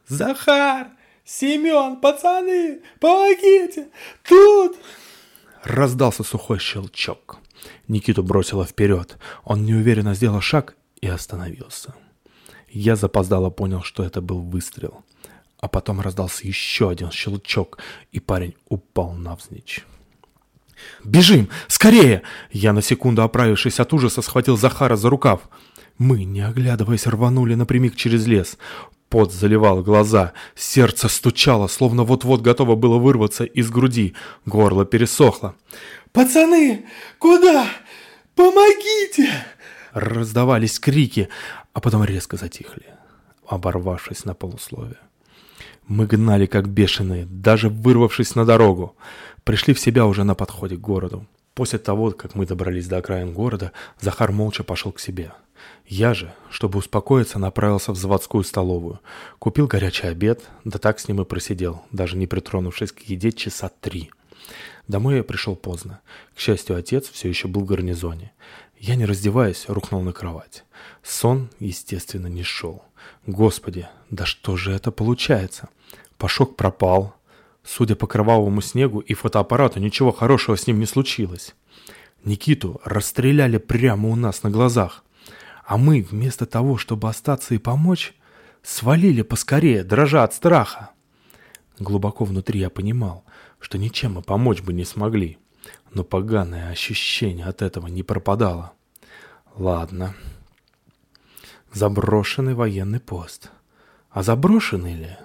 «Захар! 0.08 0.88
Семен, 1.26 1.98
пацаны! 1.98 2.82
Помогите! 3.00 3.90
Тут!» 4.24 4.78
Раздался 5.64 6.24
сухой 6.24 6.60
щелчок. 6.60 7.38
Никиту 7.88 8.24
бросило 8.24 8.66
вперед. 8.66 9.18
Он 9.44 9.66
неуверенно 9.66 10.14
сделал 10.14 10.42
шаг 10.42 10.76
и 11.02 11.08
остановился. 11.08 11.94
Я 12.70 12.96
запоздало 12.96 13.50
понял, 13.50 13.84
что 13.84 14.04
это 14.04 14.22
был 14.22 14.42
выстрел. 14.42 15.04
А 15.60 15.68
потом 15.68 16.00
раздался 16.00 16.48
еще 16.48 16.90
один 16.90 17.12
щелчок, 17.12 17.80
и 18.12 18.20
парень 18.20 18.56
упал 18.70 19.14
навзничь. 19.14 19.84
«Бежим! 21.04 21.50
Скорее!» 21.68 22.22
Я 22.52 22.72
на 22.74 22.82
секунду 22.82 23.22
оправившись 23.22 23.80
от 23.80 23.92
ужаса 23.92 24.22
схватил 24.22 24.56
Захара 24.58 24.96
за 24.96 25.10
рукав. 25.10 25.50
Мы, 26.00 26.24
не 26.24 26.40
оглядываясь, 26.40 27.06
рванули 27.06 27.56
напрямик 27.56 27.96
через 27.96 28.26
лес. 28.26 28.58
Пот 29.10 29.34
заливал 29.34 29.84
глаза, 29.84 30.34
сердце 30.56 31.10
стучало, 31.10 31.68
словно 31.68 32.04
вот-вот 32.04 32.42
готово 32.42 32.76
было 32.76 32.98
вырваться 32.98 33.44
из 33.44 33.70
груди, 33.70 34.16
горло 34.46 34.86
пересохло. 34.86 35.56
«Пацаны, 36.14 36.86
куда? 37.18 37.68
Помогите!» 38.34 39.30
Раздавались 39.94 40.80
крики, 40.80 41.28
а 41.74 41.82
потом 41.82 42.06
резко 42.06 42.38
затихли, 42.38 42.86
оборвавшись 43.46 44.26
на 44.26 44.34
полусловие. 44.34 45.00
Мы 45.88 46.06
гнали 46.06 46.46
как 46.46 46.70
бешеные, 46.70 47.26
даже 47.26 47.68
вырвавшись 47.68 48.36
на 48.36 48.46
дорогу. 48.46 48.96
Пришли 49.44 49.74
в 49.74 49.80
себя 49.80 50.06
уже 50.06 50.24
на 50.24 50.36
подходе 50.36 50.78
к 50.78 50.82
городу. 50.82 51.26
После 51.56 51.80
того, 51.80 52.12
как 52.12 52.36
мы 52.36 52.46
добрались 52.46 52.88
до 52.88 52.98
окраин 52.98 53.34
города, 53.34 53.74
Захар 54.00 54.32
молча 54.32 54.64
пошел 54.64 54.92
к 54.92 55.00
себе. 55.00 55.32
Я 55.86 56.14
же, 56.14 56.34
чтобы 56.50 56.80
успокоиться, 56.80 57.40
направился 57.40 57.92
в 57.92 57.98
заводскую 57.98 58.44
столовую. 58.44 59.00
Купил 59.40 59.68
горячий 59.68 60.08
обед, 60.08 60.48
да 60.64 60.78
так 60.78 61.00
с 61.00 61.08
ним 61.08 61.22
и 61.22 61.26
просидел, 61.26 61.84
даже 61.92 62.18
не 62.18 62.28
притронувшись 62.28 62.92
к 62.92 63.00
еде 63.02 63.32
часа 63.32 63.70
три. 63.82 64.12
Домой 64.88 65.18
я 65.18 65.24
пришел 65.24 65.56
поздно. 65.56 66.02
К 66.36 66.40
счастью, 66.40 66.76
отец 66.76 67.10
все 67.10 67.30
еще 67.30 67.48
был 67.48 67.62
в 67.62 67.66
гарнизоне. 67.66 68.32
Я, 68.80 68.96
не 68.96 69.06
раздеваясь, 69.06 69.66
рухнул 69.68 70.02
на 70.02 70.14
кровать. 70.14 70.64
Сон, 71.04 71.50
естественно, 71.60 72.28
не 72.28 72.44
шел. 72.44 72.84
Господи, 73.26 73.88
да 74.10 74.26
что 74.26 74.56
же 74.58 74.72
это 74.72 74.92
получается? 74.92 75.70
Пашок 76.18 76.56
пропал. 76.56 77.16
Судя 77.64 77.96
по 77.96 78.08
кровавому 78.08 78.62
снегу 78.62 79.00
и 79.00 79.14
фотоаппарату, 79.14 79.80
ничего 79.80 80.12
хорошего 80.12 80.56
с 80.56 80.66
ним 80.66 80.80
не 80.80 80.86
случилось. 80.86 81.56
Никиту 82.24 82.82
расстреляли 82.84 83.58
прямо 83.58 84.10
у 84.10 84.16
нас 84.16 84.44
на 84.44 84.50
глазах. 84.50 85.04
А 85.70 85.78
мы, 85.78 86.02
вместо 86.02 86.48
того, 86.48 86.78
чтобы 86.78 87.10
остаться 87.10 87.54
и 87.54 87.60
помочь, 87.60 88.16
свалили 88.64 89.22
поскорее, 89.22 89.84
дрожа 89.84 90.24
от 90.24 90.34
страха. 90.34 90.90
Глубоко 91.78 92.26
внутри 92.26 92.60
я 92.60 92.72
понимал, 92.72 93.24
что 93.60 93.78
ничем 93.78 94.14
мы 94.14 94.24
помочь 94.24 94.64
бы 94.64 94.74
не 94.74 94.84
смогли. 94.84 95.38
Но 95.94 96.04
поганое 96.04 96.72
ощущение 96.72 97.46
от 97.46 97.62
этого 97.62 97.86
не 97.86 98.02
пропадало. 98.02 98.74
Ладно. 99.58 100.16
Заброшенный 101.72 102.56
военный 102.56 103.00
пост. 103.00 103.52
А 104.10 104.24
заброшенный 104.24 104.96
ли? 104.96 105.18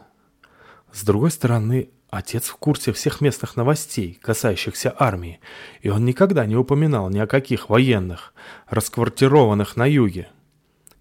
С 0.93 1.05
другой 1.05 1.31
стороны, 1.31 1.89
Отец 2.15 2.47
в 2.47 2.55
курсе 2.59 2.93
всех 2.93 3.21
местных 3.21 3.57
новостей, 3.57 4.21
касающихся 4.23 4.95
армии, 4.97 5.41
и 5.81 5.89
он 5.89 6.05
никогда 6.05 6.47
не 6.47 6.55
упоминал 6.55 7.11
ни 7.11 7.19
о 7.19 7.27
каких 7.27 7.69
военных, 7.69 8.35
расквартированных 8.69 9.75
на 9.75 9.85
юге. 9.87 10.29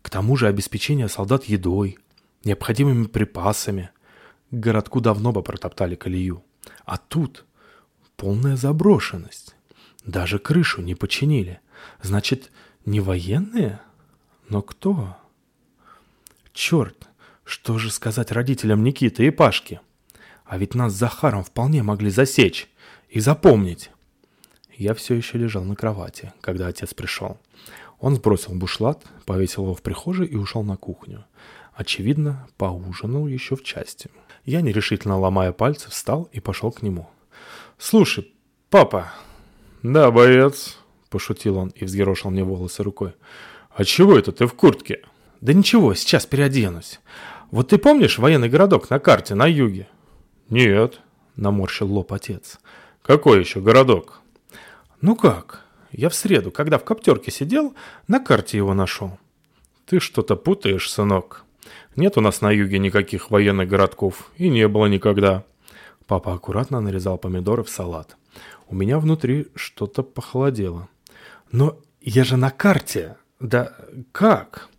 К 0.02 0.10
тому 0.10 0.36
же 0.38 0.48
обеспечение 0.48 1.08
солдат 1.08 1.44
едой, 1.44 2.00
необходимыми 2.44 3.06
припасами. 3.06 3.92
К 4.50 4.56
городку 4.56 5.02
давно 5.02 5.32
бы 5.32 5.44
протоптали 5.44 5.94
колею. 5.94 6.44
А 6.84 6.98
тут 6.98 7.46
полная 8.16 8.56
заброшенность. 8.56 9.56
Даже 10.04 10.40
крышу 10.40 10.82
не 10.82 10.96
починили. 10.96 11.60
Значит, 12.02 12.52
не 12.88 13.02
военные? 13.02 13.80
Но 14.50 14.64
кто? 14.64 15.16
Черт, 16.54 17.08
что 17.46 17.78
же 17.78 17.92
сказать 17.92 18.32
родителям 18.32 18.84
Никиты 18.84 19.28
и 19.28 19.30
Пашки? 19.30 19.80
А 20.54 20.58
ведь 20.60 20.76
нас 20.76 20.94
с 20.94 20.98
Захаром 20.98 21.44
вполне 21.44 21.82
могли 21.82 22.12
засечь 22.12 22.70
и 23.10 23.20
запомнить. 23.20 23.90
Я 24.78 24.94
все 24.94 25.16
еще 25.16 25.40
лежал 25.40 25.64
на 25.64 25.76
кровати, 25.76 26.32
когда 26.42 26.68
отец 26.68 26.94
пришел. 26.94 27.40
Он 28.00 28.14
сбросил 28.14 28.54
бушлат, 28.54 29.04
повесил 29.26 29.64
его 29.64 29.74
в 29.74 29.82
прихожей 29.82 30.28
и 30.28 30.36
ушел 30.36 30.62
на 30.62 30.78
кухню. 30.78 31.26
Очевидно, 31.74 32.48
поужинал 32.58 33.26
еще 33.26 33.56
в 33.56 33.64
части. 33.64 34.12
Я, 34.46 34.62
нерешительно 34.62 35.18
ломая 35.18 35.54
пальцы, 35.54 35.90
встал 35.90 36.30
и 36.32 36.40
пошел 36.40 36.72
к 36.72 36.84
нему. 36.84 37.10
«Слушай, 37.80 38.32
папа!» 38.70 39.12
«Да, 39.82 40.12
боец!»– 40.12 40.78
пошутил 41.10 41.58
он 41.58 41.70
и 41.70 41.84
взъерошил 41.84 42.30
мне 42.30 42.44
волосы 42.44 42.84
рукой. 42.84 43.16
«А 43.72 43.84
чего 43.84 44.16
это 44.16 44.32
ты 44.32 44.46
в 44.46 44.54
куртке?» 44.54 45.02
«Да 45.42 45.52
ничего, 45.52 45.96
сейчас 45.96 46.28
переоденусь. 46.28 47.00
Вот 47.50 47.70
ты 47.70 47.80
помнишь 47.80 48.20
военный 48.20 48.50
городок 48.50 48.92
на 48.92 49.00
карте 49.00 49.34
на 49.34 49.48
юге?» 49.48 49.88
«Нет»,– 50.50 51.00
наморщил 51.36 51.92
лоб 51.92 52.14
отец. 52.14 52.60
«Какой 53.02 53.40
еще 53.40 53.60
городок?» 53.60 54.22
«Ну 55.02 55.16
как? 55.16 55.66
Я 55.92 56.10
в 56.10 56.16
среду, 56.16 56.52
когда 56.52 56.78
в 56.78 56.86
коптерке 56.86 57.32
сидел, 57.32 57.76
на 58.08 58.20
карте 58.20 58.58
его 58.58 58.74
нашел». 58.74 59.18
«Ты 59.86 60.00
что-то 60.00 60.36
путаешь, 60.36 60.90
сынок. 60.90 61.44
Нет 61.96 62.18
у 62.18 62.22
нас 62.22 62.42
на 62.42 62.52
юге 62.52 62.80
никаких 62.80 63.32
военных 63.32 63.68
городков, 63.68 64.32
и 64.38 64.50
не 64.50 64.68
было 64.68 64.86
никогда». 64.88 65.44
Папа 66.08 66.34
аккуратно 66.34 66.82
нарезал 66.82 67.18
помидоры 67.18 67.64
в 67.64 67.70
салат. 67.70 68.18
У 68.68 68.76
меня 68.76 69.00
внутри 69.00 69.48
что-то 69.56 70.04
похолодело. 70.04 70.88
«Но 71.52 71.80
я 72.02 72.24
же 72.24 72.38
на 72.38 72.50
карте. 72.50 73.18
Да 73.40 73.76
как?» 74.12 74.70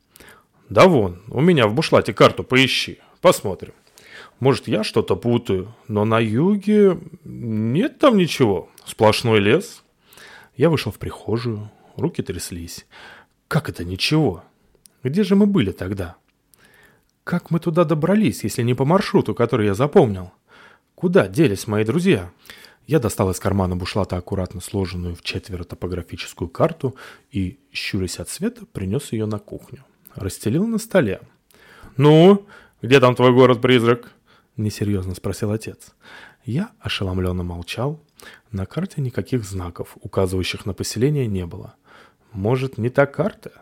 «Да 0.69 0.89
вон, 0.89 1.23
у 1.29 1.41
меня 1.41 1.69
в 1.69 1.75
бушлате 1.75 2.13
карту 2.13 2.43
поищи. 2.43 2.99
Посмотрим». 3.21 3.75
Может, 4.41 4.69
я 4.69 4.85
что-то 4.85 5.17
путаю, 5.17 5.75
но 5.89 6.05
на 6.05 6.19
юге 6.19 6.99
нет 7.25 7.99
там 7.99 8.17
ничего. 8.17 8.69
Сплошной 8.85 9.41
лес. 9.41 9.83
Я 10.57 10.71
вышел 10.71 10.93
в 10.93 10.99
прихожую, 10.99 11.71
руки 11.97 12.23
тряслись. 12.23 12.87
Как 13.49 13.69
это 13.69 13.85
ничего? 13.85 14.45
Где 15.03 15.23
же 15.23 15.37
мы 15.37 15.47
были 15.47 15.73
тогда? 15.73 16.17
Как 17.25 17.51
мы 17.51 17.59
туда 17.59 17.85
добрались, 17.85 18.45
если 18.45 18.63
не 18.63 18.75
по 18.75 18.85
маршруту, 18.85 19.35
который 19.35 19.67
я 19.67 19.75
запомнил? 19.75 20.33
Куда 20.95 21.27
делись 21.27 21.67
мои 21.67 21.85
друзья? 21.85 22.31
Я 22.87 23.01
достал 23.01 23.31
из 23.31 23.41
кармана 23.41 23.77
бушлата 23.77 24.17
аккуратно 24.17 24.61
сложенную 24.61 25.15
в 25.15 25.23
четверо 25.23 25.65
топографическую 25.65 26.49
карту 26.49 26.97
и, 27.31 27.59
щурясь 27.73 28.19
от 28.19 28.29
света, 28.29 28.67
принес 28.73 29.13
ее 29.13 29.25
на 29.25 29.39
кухню. 29.39 29.85
Расстелил 30.15 30.67
на 30.67 30.79
столе. 30.79 31.21
«Ну, 31.97 32.47
где 32.83 33.01
там 33.01 33.15
твой 33.15 33.33
город-призрак?»— 33.33 34.13
несерьезно 34.57 35.15
спросил 35.15 35.51
отец. 35.51 35.95
Я 36.45 36.71
ошеломленно 36.81 37.43
молчал. 37.43 38.01
На 38.51 38.67
карте 38.67 39.01
никаких 39.01 39.45
знаков, 39.45 39.97
указывающих 40.01 40.67
на 40.67 40.75
поселение, 40.75 41.27
не 41.27 41.47
было. 41.47 41.75
Может, 42.33 42.79
не 42.79 42.89
та 42.89 43.07
карта? 43.07 43.53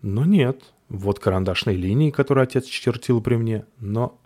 Но 0.00 0.24
нет. 0.24 0.62
Вот 0.88 1.18
карандашные 1.18 1.76
линии, 1.76 2.10
которые 2.10 2.44
отец 2.44 2.66
чертил 2.66 3.20
при 3.20 3.36
мне, 3.36 3.66
но... 3.78 4.18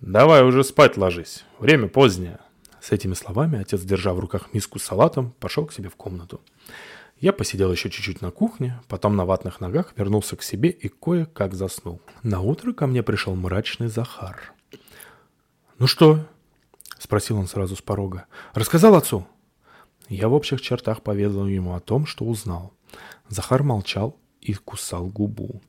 «Давай 0.00 0.42
уже 0.42 0.64
спать 0.64 0.96
ложись. 0.96 1.44
Время 1.60 1.86
позднее». 1.86 2.40
С 2.80 2.90
этими 2.90 3.14
словами 3.14 3.60
отец, 3.60 3.82
держа 3.82 4.12
в 4.12 4.18
руках 4.18 4.52
миску 4.52 4.80
с 4.80 4.82
салатом, 4.82 5.32
пошел 5.38 5.64
к 5.64 5.72
себе 5.72 5.88
в 5.88 5.94
комнату. 5.94 6.40
Я 7.20 7.32
посидел 7.32 7.70
еще 7.70 7.88
чуть-чуть 7.88 8.20
на 8.20 8.32
кухне, 8.32 8.80
потом 8.88 9.14
на 9.14 9.24
ватных 9.24 9.60
ногах 9.60 9.92
вернулся 9.96 10.34
к 10.34 10.42
себе 10.42 10.70
и 10.70 10.88
кое-как 10.88 11.54
заснул. 11.54 12.00
На 12.24 12.40
утро 12.40 12.72
ко 12.72 12.88
мне 12.88 13.04
пришел 13.04 13.36
мрачный 13.36 13.86
Захар. 13.86 14.52
«Ну 15.82 15.88
что?»— 15.88 16.20
спросил 17.00 17.38
он 17.38 17.48
сразу 17.48 17.74
с 17.74 17.82
порога. 17.82 18.26
«Рассказал 18.54 18.94
отцу?» 18.94 19.26
Я 20.08 20.28
в 20.28 20.32
общих 20.32 20.60
чертах 20.60 21.02
поведал 21.02 21.48
ему 21.48 21.74
о 21.74 21.80
том, 21.80 22.06
что 22.06 22.24
узнал. 22.24 22.72
Захар 23.28 23.64
молчал 23.64 24.16
и 24.40 24.54
кусал 24.54 25.06
губу. 25.08 25.60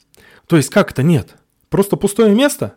«То 0.46 0.56
есть 0.56 0.70
как 0.70 0.92
это 0.92 1.02
нет? 1.02 1.36
Просто 1.70 1.98
пустое 1.98 2.36
место?» 2.36 2.76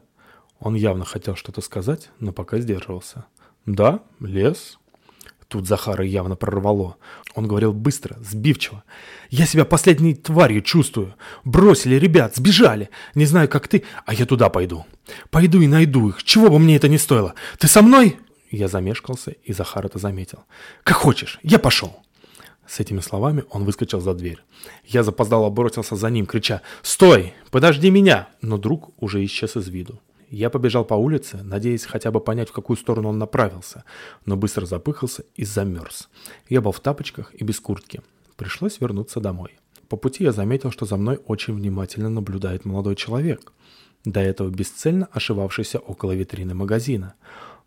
Он 0.61 0.77
явно 0.77 1.05
хотел 1.05 1.37
что-то 1.37 1.61
сказать, 1.61 2.09
но 2.21 2.33
пока 2.33 2.59
сдерживался. 2.59 3.27
«Да, 3.67 4.01
лес». 4.19 4.79
Тут 5.49 5.69
Захара 5.69 6.05
явно 6.05 6.35
прорвало. 6.35 6.97
Он 7.35 7.47
говорил 7.47 7.73
быстро, 7.73 8.17
сбивчиво. 8.21 8.83
«Я 9.31 9.47
себя 9.47 9.65
последней 9.65 10.15
тварью 10.15 10.61
чувствую. 10.61 11.15
Бросили 11.45 11.95
ребят, 11.97 12.35
сбежали. 12.35 12.91
Не 13.15 13.27
знаю, 13.27 13.49
как 13.49 13.69
ты, 13.69 13.85
а 14.05 14.15
я 14.15 14.27
туда 14.27 14.49
пойду. 14.49 14.87
Пойду 15.31 15.61
и 15.61 15.69
найду 15.69 16.09
их, 16.09 16.25
чего 16.25 16.49
бы 16.51 16.59
мне 16.59 16.77
это 16.77 16.89
ни 16.89 16.97
стоило. 16.97 17.35
Ты 17.59 17.69
со 17.69 17.83
мной?» 17.83 18.19
Я 18.51 18.69
замешкался, 18.69 19.33
и 19.45 19.53
Захар 19.53 19.87
это 19.87 19.99
заметил. 19.99 20.45
«Как 20.83 20.97
хочешь, 20.97 21.39
я 21.43 21.59
пошел». 21.59 22.03
С 22.67 22.81
этими 22.81 22.99
словами 22.99 23.45
он 23.51 23.65
выскочил 23.65 24.01
за 24.01 24.15
дверь. 24.15 24.43
Я 24.85 25.05
запоздало 25.05 25.49
бросился 25.51 25.95
за 25.95 26.11
ним, 26.11 26.27
крича 26.27 26.63
«Стой! 26.83 27.35
Подожди 27.53 27.91
меня!» 27.91 28.29
Но 28.41 28.59
друг 28.59 28.91
уже 29.01 29.25
исчез 29.25 29.57
из 29.57 29.69
виду. 29.69 30.01
Я 30.29 30.51
побежал 30.51 30.85
по 30.85 30.95
улице, 30.95 31.41
надеясь 31.43 31.85
хотя 31.85 32.11
бы 32.11 32.21
понять, 32.21 32.49
в 32.49 32.53
какую 32.53 32.77
сторону 32.77 33.11
он 33.11 33.19
направился, 33.19 33.85
но 34.25 34.37
быстро 34.37 34.67
запыхался 34.67 35.25
и 35.37 35.45
замерз. 35.45 36.09
Я 36.49 36.61
был 36.61 36.73
в 36.73 36.81
тапочках 36.81 37.33
и 37.35 37.45
без 37.45 37.61
куртки. 37.61 38.03
Пришлось 38.37 38.81
вернуться 38.81 39.21
домой. 39.21 39.57
По 39.89 39.97
пути 39.97 40.25
я 40.25 40.33
заметил, 40.33 40.73
что 40.73 40.85
за 40.85 40.97
мной 40.97 41.21
очень 41.27 41.55
внимательно 41.55 42.11
наблюдает 42.11 42.65
молодой 42.65 42.97
человек 42.97 43.53
до 44.05 44.21
этого 44.21 44.49
бесцельно 44.49 45.09
ошивавшийся 45.13 45.79
около 45.79 46.13
витрины 46.13 46.55
магазина. 46.55 47.15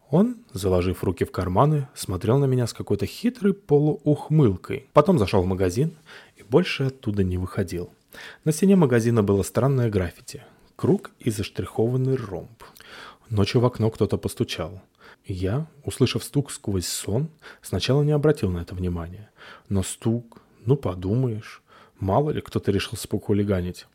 Он, 0.09 0.37
заложив 0.53 1.03
руки 1.03 1.23
в 1.23 1.31
карманы, 1.31 1.87
смотрел 1.93 2.39
на 2.39 2.45
меня 2.45 2.65
с 2.65 2.73
какой-то 2.73 3.05
хитрой 3.05 3.53
полуухмылкой. 3.53 4.87
Потом 4.93 5.19
зашел 5.19 5.43
в 5.43 5.45
магазин 5.45 5.93
и 6.37 6.43
больше 6.43 6.85
оттуда 6.85 7.23
не 7.23 7.37
выходил. 7.37 7.91
На 8.43 8.51
стене 8.51 8.75
магазина 8.75 9.21
было 9.21 9.43
странное 9.43 9.89
граффити. 9.89 10.43
Круг 10.79 11.11
и 11.19 11.29
заштрихованный 11.29 12.15
ромб. 12.15 12.63
Ночью 13.29 13.59
в 13.59 13.65
окно 13.65 13.91
кто-то 13.91 14.17
постучал. 14.17 14.81
Я, 15.25 15.67
услышав 15.83 16.23
стук 16.23 16.51
сквозь 16.51 16.87
сон, 16.87 17.27
сначала 17.61 18.01
не 18.01 18.13
обратил 18.13 18.49
на 18.49 18.59
это 18.59 18.75
внимания. 18.75 19.29
Но 19.67 19.83
стук, 19.83 20.41
ну 20.63 20.77
подумаешь, 20.77 21.61
мало 21.99 22.29
ли 22.29 22.39
кто-то 22.39 22.71
решил 22.71 22.97
спокулиганить. 22.97 23.87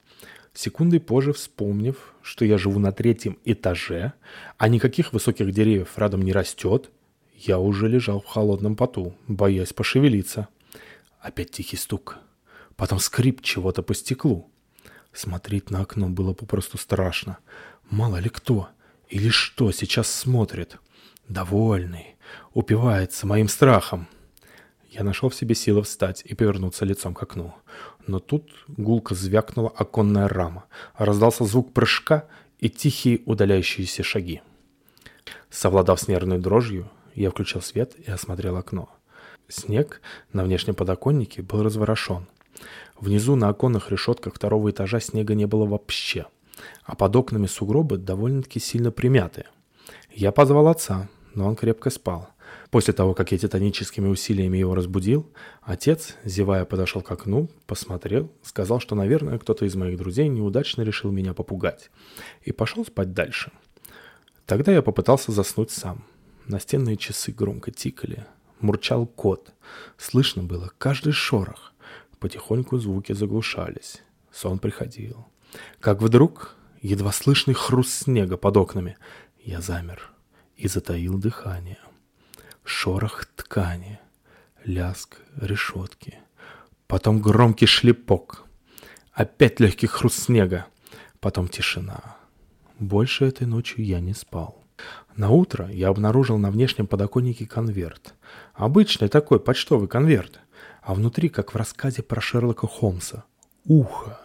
Секундой 0.52 1.00
позже 1.00 1.32
вспомнив, 1.32 2.12
что 2.20 2.44
я 2.44 2.58
живу 2.58 2.78
на 2.78 2.92
третьем 2.92 3.38
этаже, 3.46 4.12
а 4.58 4.68
никаких 4.68 5.14
высоких 5.14 5.52
деревьев 5.52 5.96
рядом 5.96 6.20
не 6.20 6.34
растет, 6.34 6.90
я 7.34 7.58
уже 7.58 7.88
лежал 7.88 8.20
в 8.20 8.26
холодном 8.26 8.76
поту, 8.76 9.14
боясь 9.26 9.72
пошевелиться. 9.72 10.48
Опять 11.18 11.50
тихий 11.50 11.78
стук. 11.78 12.18
Потом 12.76 12.98
скрип 12.98 13.40
чего-то 13.40 13.82
по 13.82 13.94
стеклу. 13.94 14.50
Смотреть 15.14 15.70
на 15.70 15.80
окно 15.80 16.08
было 16.08 16.34
попросту 16.34 16.76
страшно. 16.76 17.38
Мало 17.88 18.16
ли 18.16 18.28
кто 18.28 18.68
или 19.08 19.28
что 19.28 19.70
сейчас 19.70 20.10
смотрит. 20.10 20.78
Довольный, 21.28 22.16
упивается 22.52 23.26
моим 23.26 23.48
страхом. 23.48 24.08
Я 24.90 25.04
нашел 25.04 25.28
в 25.28 25.34
себе 25.34 25.54
силы 25.54 25.82
встать 25.82 26.22
и 26.24 26.34
повернуться 26.34 26.84
лицом 26.84 27.14
к 27.14 27.22
окну. 27.22 27.54
Но 28.06 28.18
тут 28.18 28.50
гулко 28.66 29.14
звякнула 29.14 29.70
оконная 29.70 30.28
рама, 30.28 30.64
раздался 30.96 31.44
звук 31.44 31.72
прыжка 31.72 32.26
и 32.58 32.68
тихие 32.68 33.22
удаляющиеся 33.24 34.02
шаги. 34.02 34.42
Совладав 35.48 36.00
с 36.00 36.08
нервной 36.08 36.38
дрожью, 36.38 36.90
я 37.14 37.30
включил 37.30 37.62
свет 37.62 37.94
и 37.98 38.10
осмотрел 38.10 38.56
окно. 38.56 38.88
Снег 39.48 40.00
на 40.32 40.42
внешнем 40.44 40.74
подоконнике 40.74 41.42
был 41.42 41.62
разворошен. 41.62 42.26
Внизу 42.98 43.36
на 43.36 43.48
оконных 43.48 43.90
решетках 43.90 44.34
второго 44.34 44.70
этажа 44.70 45.00
снега 45.00 45.34
не 45.34 45.46
было 45.46 45.66
вообще, 45.66 46.26
а 46.84 46.94
под 46.94 47.16
окнами 47.16 47.46
сугробы 47.46 47.98
довольно-таки 47.98 48.60
сильно 48.60 48.90
примятые. 48.90 49.46
Я 50.12 50.32
позвал 50.32 50.68
отца, 50.68 51.08
но 51.34 51.46
он 51.46 51.56
крепко 51.56 51.90
спал. 51.90 52.28
После 52.70 52.92
того, 52.92 53.14
как 53.14 53.32
я 53.32 53.38
титаническими 53.38 54.08
усилиями 54.08 54.58
его 54.58 54.74
разбудил, 54.74 55.30
отец, 55.62 56.16
зевая, 56.24 56.64
подошел 56.64 57.02
к 57.02 57.10
окну, 57.10 57.48
посмотрел, 57.66 58.30
сказал, 58.42 58.80
что, 58.80 58.94
наверное, 58.94 59.38
кто-то 59.38 59.64
из 59.64 59.74
моих 59.74 59.96
друзей 59.98 60.28
неудачно 60.28 60.82
решил 60.82 61.10
меня 61.10 61.34
попугать, 61.34 61.90
и 62.42 62.52
пошел 62.52 62.84
спать 62.84 63.12
дальше. 63.12 63.50
Тогда 64.46 64.72
я 64.72 64.82
попытался 64.82 65.32
заснуть 65.32 65.70
сам, 65.70 66.04
Настенные 66.46 66.98
часы 66.98 67.32
громко 67.32 67.70
тикали. 67.70 68.26
Мурчал 68.60 69.06
кот. 69.06 69.52
Слышно 69.96 70.42
было 70.42 70.72
каждый 70.76 71.12
шорох. 71.12 71.72
Потихоньку 72.24 72.78
звуки 72.78 73.12
заглушались. 73.12 74.02
Сон 74.32 74.58
приходил. 74.58 75.26
Как 75.78 76.00
вдруг 76.00 76.56
едва 76.80 77.12
слышный 77.12 77.52
хруст 77.52 78.04
снега 78.04 78.38
под 78.38 78.56
окнами. 78.56 78.96
Я 79.42 79.60
замер 79.60 80.10
и 80.56 80.66
затаил 80.66 81.18
дыхание. 81.18 81.80
Шорох 82.64 83.26
ткани, 83.26 84.00
ляск 84.64 85.18
решетки. 85.36 86.18
Потом 86.86 87.20
громкий 87.20 87.66
шлепок. 87.66 88.46
Опять 89.12 89.60
легкий 89.60 89.86
хруст 89.86 90.18
снега. 90.18 90.64
Потом 91.20 91.46
тишина. 91.46 92.16
Больше 92.78 93.26
этой 93.26 93.46
ночью 93.46 93.84
я 93.84 94.00
не 94.00 94.14
спал. 94.14 94.64
На 95.14 95.28
утро 95.28 95.68
я 95.68 95.88
обнаружил 95.88 96.38
на 96.38 96.50
внешнем 96.50 96.86
подоконнике 96.86 97.46
конверт. 97.46 98.14
Обычный 98.54 99.08
такой 99.10 99.40
почтовый 99.40 99.88
конверт. 99.88 100.40
А 100.84 100.92
внутри, 100.92 101.30
как 101.30 101.54
в 101.54 101.56
рассказе 101.56 102.02
про 102.02 102.20
Шерлока 102.20 102.66
Холмса, 102.66 103.24
ухо. 103.64 104.20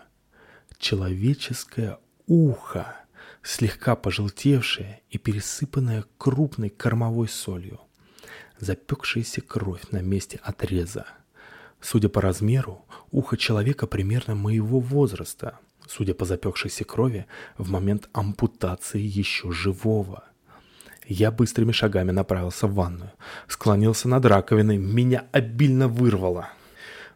Человеческое 0.77 1.99
ухо, 2.27 2.97
слегка 3.41 3.95
пожелтевшее 3.95 5.01
и 5.09 5.17
пересыпанное 5.17 6.03
крупной 6.17 6.69
кормовой 6.69 7.29
солью. 7.29 7.79
Запекшаяся 8.59 9.39
кровь 9.39 9.89
на 9.91 10.01
месте 10.01 10.41
отреза. 10.43 11.05
Судя 11.79 12.09
по 12.09 12.19
размеру, 12.19 12.85
ухо 13.09 13.37
человека 13.37 13.87
примерно 13.87 14.35
моего 14.35 14.81
возраста. 14.81 15.59
Судя 15.87 16.13
по 16.13 16.25
запекшейся 16.25 16.83
крови, 16.83 17.25
в 17.57 17.71
момент 17.71 18.09
ампутации 18.11 18.99
еще 18.99 19.53
живого. 19.53 20.25
Я 21.09 21.31
быстрыми 21.31 21.71
шагами 21.71 22.11
направился 22.11 22.67
в 22.67 22.75
ванную. 22.75 23.11
Склонился 23.47 24.07
над 24.07 24.25
раковиной, 24.27 24.77
меня 24.77 25.25
обильно 25.31 25.87
вырвало. 25.87 26.49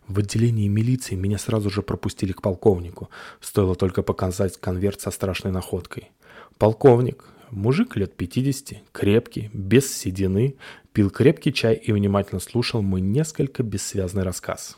В 0.08 0.18
отделении 0.18 0.68
милиции 0.68 1.14
меня 1.14 1.38
сразу 1.38 1.70
же 1.70 1.84
пропустили 1.84 2.32
к 2.32 2.42
полковнику. 2.42 3.12
Стоило 3.40 3.76
только 3.76 4.02
показать 4.02 4.60
конверт 4.60 5.00
со 5.00 5.12
страшной 5.12 5.54
находкой. 5.54 6.10
Полковник, 6.58 7.26
мужик 7.52 7.96
лет 7.96 8.18
50, 8.18 8.80
крепкий, 8.92 9.52
без 9.54 9.96
седины, 9.96 10.56
пил 10.92 11.12
крепкий 11.12 11.54
чай 11.54 11.76
и 11.76 11.92
внимательно 11.92 12.42
слушал 12.42 12.82
мой 12.82 13.00
несколько 13.00 13.62
бессвязный 13.62 14.24
рассказ. 14.24 14.76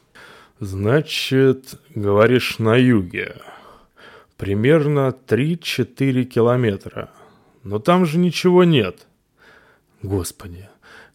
«Значит, 0.59 1.75
говоришь, 1.95 2.59
на 2.59 2.75
юге. 2.75 3.37
Примерно 4.35 5.15
3-4 5.27 6.25
километра. 6.25 7.11
Но 7.65 7.79
там 7.79 8.05
же 8.05 8.19
ничего 8.19 8.63
нет. 8.63 9.07
Господи, 10.03 10.69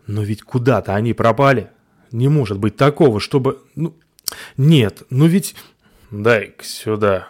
но 0.08 0.22
ведь 0.22 0.42
куда-то 0.42 0.96
они 0.96 1.14
пропали. 1.14 1.70
Не 2.10 2.28
может 2.28 2.58
быть 2.58 2.76
такого, 2.76 3.20
чтобы... 3.20 3.62
Ну, 3.76 3.94
нет, 4.56 5.04
ну 5.10 5.26
ведь... 5.26 5.54
Дай-ка 6.10 6.64
сюда. 6.64 7.28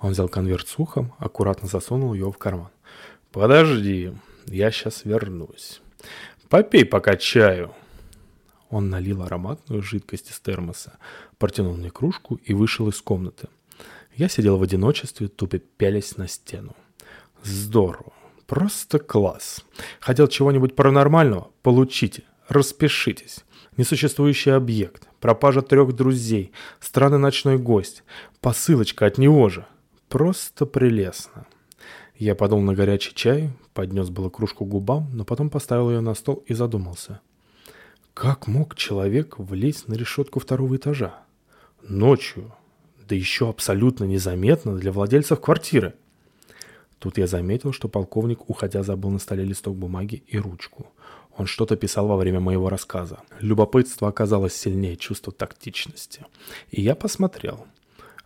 Он 0.00 0.10
взял 0.10 0.28
конверт 0.28 0.66
с 0.66 0.80
ухом, 0.80 1.14
аккуратно 1.18 1.68
засунул 1.68 2.12
его 2.12 2.32
в 2.32 2.38
карман. 2.38 2.70
Подожди, 3.30 4.12
я 4.46 4.72
сейчас 4.72 5.04
вернусь. 5.04 5.80
Попей 6.48 6.84
пока 6.84 7.16
чаю. 7.16 7.72
Он 8.68 8.90
налил 8.90 9.22
ароматную 9.22 9.80
жидкость 9.80 10.32
из 10.32 10.40
термоса, 10.40 10.98
протянул 11.38 11.76
мне 11.76 11.90
кружку 11.90 12.34
и 12.44 12.52
вышел 12.52 12.88
из 12.88 13.00
комнаты. 13.00 13.46
Я 14.16 14.28
сидел 14.28 14.58
в 14.58 14.62
одиночестве, 14.62 15.28
тупо 15.28 15.58
пялясь 15.58 16.16
на 16.16 16.26
стену. 16.26 16.74
Здорово. 17.44 18.15
Просто 18.46 18.98
класс. 18.98 19.64
Хотел 20.00 20.28
чего-нибудь 20.28 20.76
паранормального? 20.76 21.50
Получите. 21.62 22.22
Распишитесь. 22.48 23.44
Несуществующий 23.76 24.54
объект. 24.54 25.08
Пропажа 25.20 25.62
трех 25.62 25.94
друзей. 25.94 26.52
Странный 26.80 27.18
ночной 27.18 27.58
гость. 27.58 28.04
Посылочка 28.40 29.06
от 29.06 29.18
него 29.18 29.48
же. 29.48 29.66
Просто 30.08 30.64
прелестно. 30.66 31.46
Я 32.16 32.34
подул 32.34 32.60
на 32.60 32.74
горячий 32.74 33.14
чай, 33.14 33.50
поднес 33.74 34.08
было 34.08 34.30
кружку 34.30 34.64
к 34.64 34.68
губам, 34.68 35.10
но 35.12 35.24
потом 35.24 35.50
поставил 35.50 35.90
ее 35.90 36.00
на 36.00 36.14
стол 36.14 36.42
и 36.46 36.54
задумался. 36.54 37.20
Как 38.14 38.46
мог 38.46 38.76
человек 38.76 39.38
влезть 39.38 39.88
на 39.88 39.94
решетку 39.94 40.40
второго 40.40 40.76
этажа? 40.76 41.16
Ночью. 41.82 42.54
Да 43.06 43.14
еще 43.14 43.50
абсолютно 43.50 44.04
незаметно 44.04 44.76
для 44.76 44.92
владельцев 44.92 45.40
квартиры. 45.40 45.94
Тут 47.06 47.18
я 47.18 47.28
заметил, 47.28 47.72
что 47.72 47.88
полковник, 47.88 48.50
уходя, 48.50 48.82
забыл 48.82 49.10
на 49.10 49.20
столе 49.20 49.44
листок 49.44 49.76
бумаги 49.76 50.24
и 50.26 50.38
ручку. 50.38 50.88
Он 51.36 51.46
что-то 51.46 51.76
писал 51.76 52.08
во 52.08 52.16
время 52.16 52.40
моего 52.40 52.68
рассказа. 52.68 53.20
Любопытство 53.38 54.08
оказалось 54.08 54.56
сильнее 54.56 54.96
чувства 54.96 55.32
тактичности. 55.32 56.26
И 56.72 56.82
я 56.82 56.96
посмотрел. 56.96 57.64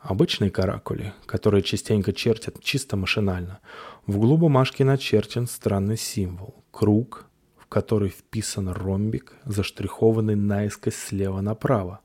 Обычные 0.00 0.50
каракули, 0.50 1.12
которые 1.26 1.62
частенько 1.62 2.14
чертят 2.14 2.62
чисто 2.62 2.96
машинально. 2.96 3.58
В 4.06 4.16
углу 4.16 4.38
бумажки 4.38 4.82
начерчен 4.82 5.46
странный 5.46 5.98
символ. 5.98 6.64
Круг, 6.70 7.26
в 7.58 7.66
который 7.66 8.08
вписан 8.08 8.70
ромбик, 8.70 9.34
заштрихованный 9.44 10.36
наискось 10.36 10.96
слева 10.96 11.42
направо. 11.42 12.00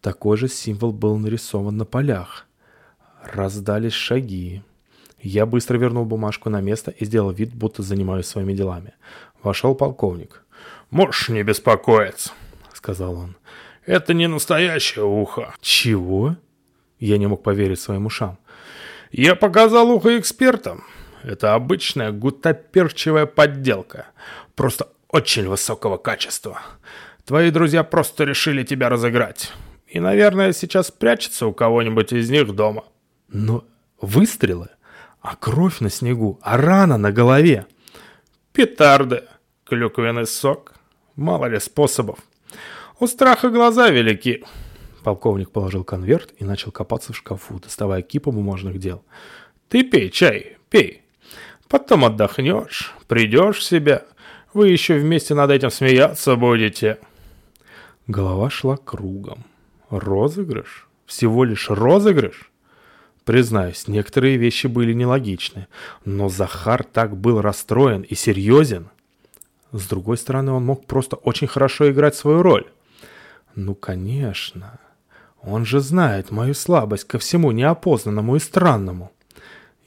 Такой 0.00 0.36
же 0.36 0.46
символ 0.46 0.92
был 0.92 1.18
нарисован 1.18 1.76
на 1.76 1.84
полях. 1.84 2.46
Раздались 3.24 3.92
шаги. 3.92 4.62
Я 5.20 5.46
быстро 5.46 5.78
вернул 5.78 6.04
бумажку 6.04 6.50
на 6.50 6.60
место 6.60 6.90
и 6.90 7.04
сделал 7.04 7.30
вид, 7.30 7.54
будто 7.54 7.82
занимаюсь 7.82 8.26
своими 8.26 8.52
делами. 8.52 8.92
Вошел 9.42 9.74
полковник. 9.74 10.44
«Можешь 10.90 11.28
не 11.28 11.42
беспокоиться»,— 11.42 12.32
сказал 12.72 13.14
он. 13.16 13.36
«Это 13.84 14.14
не 14.14 14.28
настоящее 14.28 15.04
ухо». 15.04 15.54
«Чего?» 15.60 16.36
Я 16.98 17.18
не 17.18 17.26
мог 17.26 17.42
поверить 17.42 17.80
своим 17.80 18.06
ушам. 18.06 18.38
«Я 19.10 19.34
показал 19.34 19.90
ухо 19.90 20.18
экспертам. 20.18 20.84
Это 21.22 21.54
обычная 21.54 22.12
гутоперчивая 22.12 23.26
подделка. 23.26 24.06
Просто 24.54 24.88
очень 25.08 25.48
высокого 25.48 25.96
качества. 25.96 26.60
Твои 27.24 27.50
друзья 27.50 27.82
просто 27.82 28.24
решили 28.24 28.62
тебя 28.62 28.88
разыграть. 28.88 29.52
И, 29.88 29.98
наверное, 29.98 30.52
сейчас 30.52 30.90
прячется 30.90 31.46
у 31.46 31.52
кого-нибудь 31.52 32.12
из 32.12 32.30
них 32.30 32.54
дома». 32.54 32.84
«Но 33.28 33.64
выстрелы?» 34.00 34.68
А 35.26 35.34
кровь 35.34 35.80
на 35.80 35.90
снегу, 35.90 36.38
а 36.40 36.56
рана 36.56 36.98
на 36.98 37.10
голове. 37.10 37.66
Петарды, 38.52 39.24
клюквенный 39.64 40.24
сок. 40.24 40.74
Мало 41.16 41.46
ли 41.46 41.58
способов. 41.58 42.20
У 43.00 43.08
страха 43.08 43.50
глаза 43.50 43.90
велики. 43.90 44.44
Полковник 45.02 45.50
положил 45.50 45.82
конверт 45.82 46.32
и 46.38 46.44
начал 46.44 46.70
копаться 46.70 47.12
в 47.12 47.16
шкафу, 47.16 47.58
доставая 47.58 48.02
кипу 48.02 48.30
бумажных 48.30 48.78
дел. 48.78 49.02
Ты 49.68 49.82
пей 49.82 50.10
чай, 50.10 50.58
пей. 50.70 51.02
Потом 51.68 52.04
отдохнешь, 52.04 52.94
придешь 53.08 53.56
в 53.56 53.64
себя. 53.64 54.04
Вы 54.54 54.68
еще 54.68 54.96
вместе 54.96 55.34
над 55.34 55.50
этим 55.50 55.72
смеяться 55.72 56.36
будете. 56.36 56.98
Голова 58.06 58.48
шла 58.48 58.76
кругом. 58.76 59.44
Розыгрыш? 59.90 60.86
Всего 61.04 61.42
лишь 61.42 61.68
розыгрыш? 61.68 62.52
Признаюсь, 63.26 63.88
некоторые 63.88 64.36
вещи 64.36 64.68
были 64.68 64.92
нелогичны, 64.92 65.66
но 66.04 66.28
Захар 66.28 66.84
так 66.84 67.16
был 67.16 67.40
расстроен 67.40 68.02
и 68.02 68.14
серьезен. 68.14 68.88
С 69.72 69.88
другой 69.88 70.16
стороны, 70.16 70.52
он 70.52 70.64
мог 70.64 70.86
просто 70.86 71.16
очень 71.16 71.48
хорошо 71.48 71.90
играть 71.90 72.14
свою 72.14 72.42
роль. 72.42 72.70
Ну, 73.56 73.74
конечно. 73.74 74.78
Он 75.42 75.66
же 75.66 75.80
знает 75.80 76.30
мою 76.30 76.54
слабость 76.54 77.02
ко 77.02 77.18
всему 77.18 77.50
неопознанному 77.50 78.36
и 78.36 78.38
странному. 78.38 79.10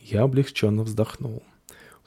Я 0.02 0.24
облегченно 0.24 0.84
вздохнул. 0.84 1.42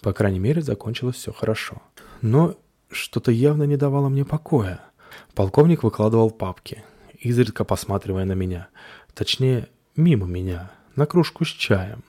По 0.03 0.13
крайней 0.13 0.39
мере, 0.39 0.61
закончилось 0.61 1.17
все 1.17 1.33
хорошо. 1.33 1.81
Но 2.21 2.57
что-то 2.91 3.33
явно 3.33 3.63
не 3.63 3.79
давало 3.79 4.11
мне 4.11 4.27
покоя. 4.27 4.81
Полковник 5.35 5.83
выкладывал 5.83 6.31
папки, 6.31 6.85
изредка 7.19 7.65
посматривая 7.65 8.27
на 8.27 8.35
меня. 8.35 8.69
Точнее, 9.15 9.71
мимо 9.97 10.27
меня 10.27 10.73
на 10.97 11.07
кружку 11.07 11.45
с 11.45 11.49
чаем. 11.49 12.03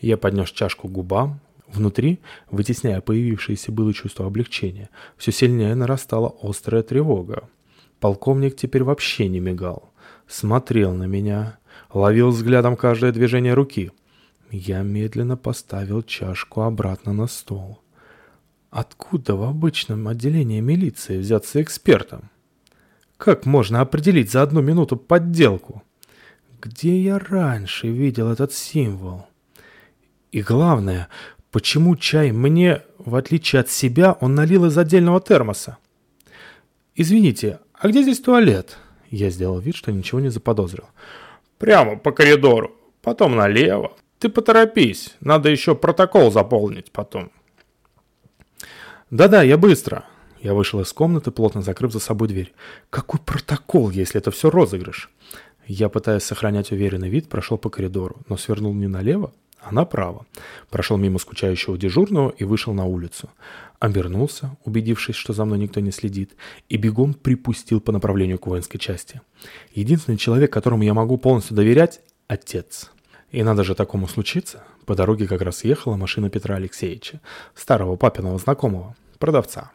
Я 0.00 0.16
поднес 0.16 0.50
чашку 0.50 0.88
к 0.88 0.92
губам. 0.92 1.40
Внутри, 1.66 2.20
вытесняя 2.50 3.00
появившееся 3.00 3.72
было 3.72 3.92
чувство 3.92 4.26
облегчения, 4.26 4.88
все 5.16 5.32
сильнее 5.32 5.74
нарастала 5.74 6.34
острая 6.40 6.82
тревога. 6.82 7.48
Полковник 7.98 8.56
теперь 8.56 8.84
вообще 8.84 9.28
не 9.28 9.40
мигал. 9.40 9.92
Смотрел 10.28 10.92
на 10.92 11.04
меня, 11.04 11.58
ловил 11.92 12.30
взглядом 12.30 12.76
каждое 12.76 13.10
движение 13.10 13.54
руки. 13.54 13.90
Я 14.50 14.82
медленно 14.82 15.36
поставил 15.36 16.02
чашку 16.02 16.62
обратно 16.62 17.12
на 17.12 17.26
стол. 17.26 17.80
Откуда 18.70 19.34
в 19.34 19.42
обычном 19.42 20.06
отделении 20.06 20.60
милиции 20.60 21.18
взяться 21.18 21.62
экспертом? 21.62 22.30
Как 23.16 23.46
можно 23.46 23.80
определить 23.80 24.30
за 24.30 24.42
одну 24.42 24.60
минуту 24.60 24.96
подделку? 24.96 25.82
Где 26.60 26.98
я 26.98 27.18
раньше 27.18 27.88
видел 27.88 28.30
этот 28.30 28.52
символ? 28.52 29.26
И 30.32 30.42
главное, 30.42 31.08
почему 31.50 31.96
чай 31.96 32.32
мне 32.32 32.82
в 32.98 33.14
отличие 33.14 33.60
от 33.60 33.70
себя, 33.70 34.12
он 34.20 34.34
налил 34.34 34.66
из 34.66 34.76
отдельного 34.76 35.20
термоса. 35.20 35.78
«Извините, 36.94 37.60
а 37.74 37.88
где 37.88 38.02
здесь 38.02 38.20
туалет?» 38.20 38.78
Я 39.10 39.30
сделал 39.30 39.60
вид, 39.60 39.76
что 39.76 39.92
ничего 39.92 40.20
не 40.20 40.28
заподозрил. 40.28 40.86
«Прямо 41.58 41.96
по 41.96 42.10
коридору, 42.10 42.74
потом 43.02 43.36
налево. 43.36 43.92
Ты 44.18 44.28
поторопись, 44.28 45.14
надо 45.20 45.50
еще 45.50 45.74
протокол 45.74 46.32
заполнить 46.32 46.90
потом». 46.90 47.30
«Да-да, 49.10 49.42
я 49.42 49.56
быстро». 49.56 50.04
Я 50.40 50.54
вышел 50.54 50.80
из 50.80 50.92
комнаты, 50.92 51.30
плотно 51.30 51.62
закрыв 51.62 51.92
за 51.92 52.00
собой 52.00 52.28
дверь. 52.28 52.54
«Какой 52.90 53.20
протокол, 53.20 53.90
если 53.90 54.20
это 54.20 54.30
все 54.30 54.50
розыгрыш?» 54.50 55.10
Я, 55.66 55.88
пытаясь 55.88 56.22
сохранять 56.22 56.70
уверенный 56.70 57.08
вид, 57.08 57.28
прошел 57.28 57.58
по 57.58 57.70
коридору, 57.70 58.16
но 58.28 58.36
свернул 58.36 58.72
не 58.72 58.86
налево, 58.86 59.32
а 59.60 59.72
направо. 59.72 60.26
Прошел 60.70 60.96
мимо 60.96 61.18
скучающего 61.18 61.76
дежурного 61.76 62.30
и 62.30 62.44
вышел 62.44 62.72
на 62.72 62.84
улицу. 62.84 63.30
Обернулся, 63.80 64.56
убедившись, 64.64 65.16
что 65.16 65.32
за 65.32 65.44
мной 65.44 65.58
никто 65.58 65.80
не 65.80 65.90
следит, 65.90 66.36
и 66.68 66.76
бегом 66.76 67.14
припустил 67.14 67.80
по 67.80 67.90
направлению 67.90 68.38
к 68.38 68.46
воинской 68.46 68.78
части. 68.78 69.20
Единственный 69.74 70.18
человек, 70.18 70.52
которому 70.52 70.84
я 70.84 70.94
могу 70.94 71.18
полностью 71.18 71.56
доверять– 71.56 72.00
отец. 72.28 72.92
И 73.32 73.42
надо 73.42 73.64
же 73.64 73.74
такому 73.74 74.06
случиться. 74.06 74.62
По 74.86 74.94
дороге 74.94 75.26
как 75.26 75.42
раз 75.42 75.64
ехала 75.64 75.96
машина 75.96 76.30
Петра 76.30 76.56
Алексеевича, 76.56 77.20
старого 77.56 77.96
папиного 77.96 78.38
знакомого, 78.38 78.94
продавца. 79.18 79.72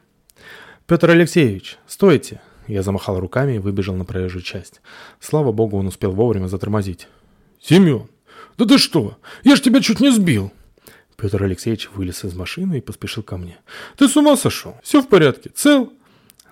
«Петр 0.87 1.09
Алексеевич, 1.09 1.77
стойте!» 1.85 2.41
Я 2.67 2.83
замахал 2.83 3.19
руками 3.19 3.55
и 3.55 3.59
выбежал 3.59 3.95
на 3.95 4.05
проезжую 4.05 4.43
часть. 4.43 4.81
Слава 5.19 5.51
богу, 5.51 5.77
он 5.77 5.87
успел 5.87 6.11
вовремя 6.11 6.47
затормозить. 6.47 7.07
«Семен, 7.59 8.07
да 8.57 8.65
ты 8.65 8.77
что? 8.77 9.17
Я 9.43 9.55
ж 9.55 9.61
тебя 9.61 9.81
чуть 9.81 9.99
не 9.99 10.11
сбил!» 10.11 10.51
Петр 11.17 11.43
Алексеевич 11.43 11.89
вылез 11.93 12.23
из 12.23 12.33
машины 12.33 12.79
и 12.79 12.81
поспешил 12.81 13.23
ко 13.23 13.37
мне. 13.37 13.57
«Ты 13.97 14.07
с 14.07 14.15
ума 14.15 14.35
сошел? 14.35 14.75
Все 14.83 15.01
в 15.01 15.07
порядке? 15.07 15.51
Цел?» 15.53 15.93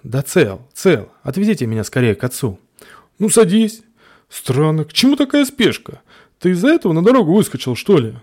«Да 0.04 0.22
цел, 0.22 0.62
цел. 0.74 1.12
Отвезите 1.24 1.66
меня 1.66 1.84
скорее 1.84 2.16
к 2.16 2.24
отцу». 2.24 2.60
«Ну, 3.18 3.30
садись. 3.30 3.82
Странно, 4.30 4.86
к 4.86 4.94
чему 4.94 5.16
такая 5.16 5.44
спешка? 5.46 6.02
Ты 6.40 6.52
из-за 6.52 6.70
этого 6.70 6.94
на 6.94 7.04
дорогу 7.04 7.34
выскочил, 7.34 7.76
что 7.76 7.98
ли?» 7.98 8.16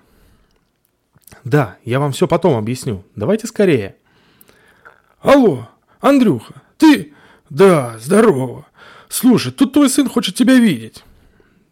«Да, 1.44 1.76
я 1.84 2.00
вам 2.00 2.12
все 2.12 2.28
потом 2.28 2.56
объясню. 2.56 3.04
Давайте 3.14 3.46
скорее». 3.46 3.96
«Алло, 5.20 5.68
Андрюха, 6.00 6.62
ты...» 6.78 7.15
«Да, 7.50 7.96
здорово. 8.00 8.66
Слушай, 9.08 9.52
тут 9.52 9.72
твой 9.72 9.88
сын 9.88 10.08
хочет 10.08 10.34
тебя 10.34 10.54
видеть». 10.54 11.04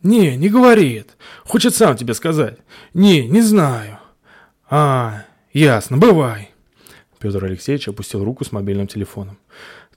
«Не, 0.03 0.37
не 0.37 0.49
говорит. 0.51 1.17
Хочет 1.45 1.75
сам 1.75 1.97
тебе 1.97 2.15
сказать». 2.15 2.59
«Не, 2.93 3.27
не 3.27 3.41
знаю». 3.41 3.99
«А, 4.69 5.25
ясно, 5.53 5.97
бывай». 5.97 6.51
Петр 7.19 7.45
Алексеевич 7.45 7.89
опустил 7.89 8.23
руку 8.23 8.45
с 8.45 8.53
мобильным 8.53 8.87
телефоном. 8.87 9.39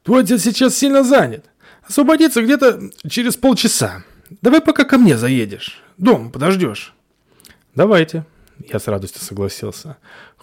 «Твой 0.04 0.24
отец 0.24 0.44
сейчас 0.44 0.76
сильно 0.76 1.04
занят. 1.04 1.46
Освободится 1.84 2.42
где-то 2.42 2.90
через 3.10 3.36
полчаса. 3.36 4.04
Давай 4.42 4.62
пока 4.62 4.86
ко 4.86 4.98
мне 4.98 5.18
заедешь. 5.18 5.84
Дом 5.98 6.32
подождешь». 6.32 6.94
«Давайте». 7.76 8.26
Я 8.66 8.80
с 8.80 8.88
радостью 8.88 9.22
согласился. 9.22 9.98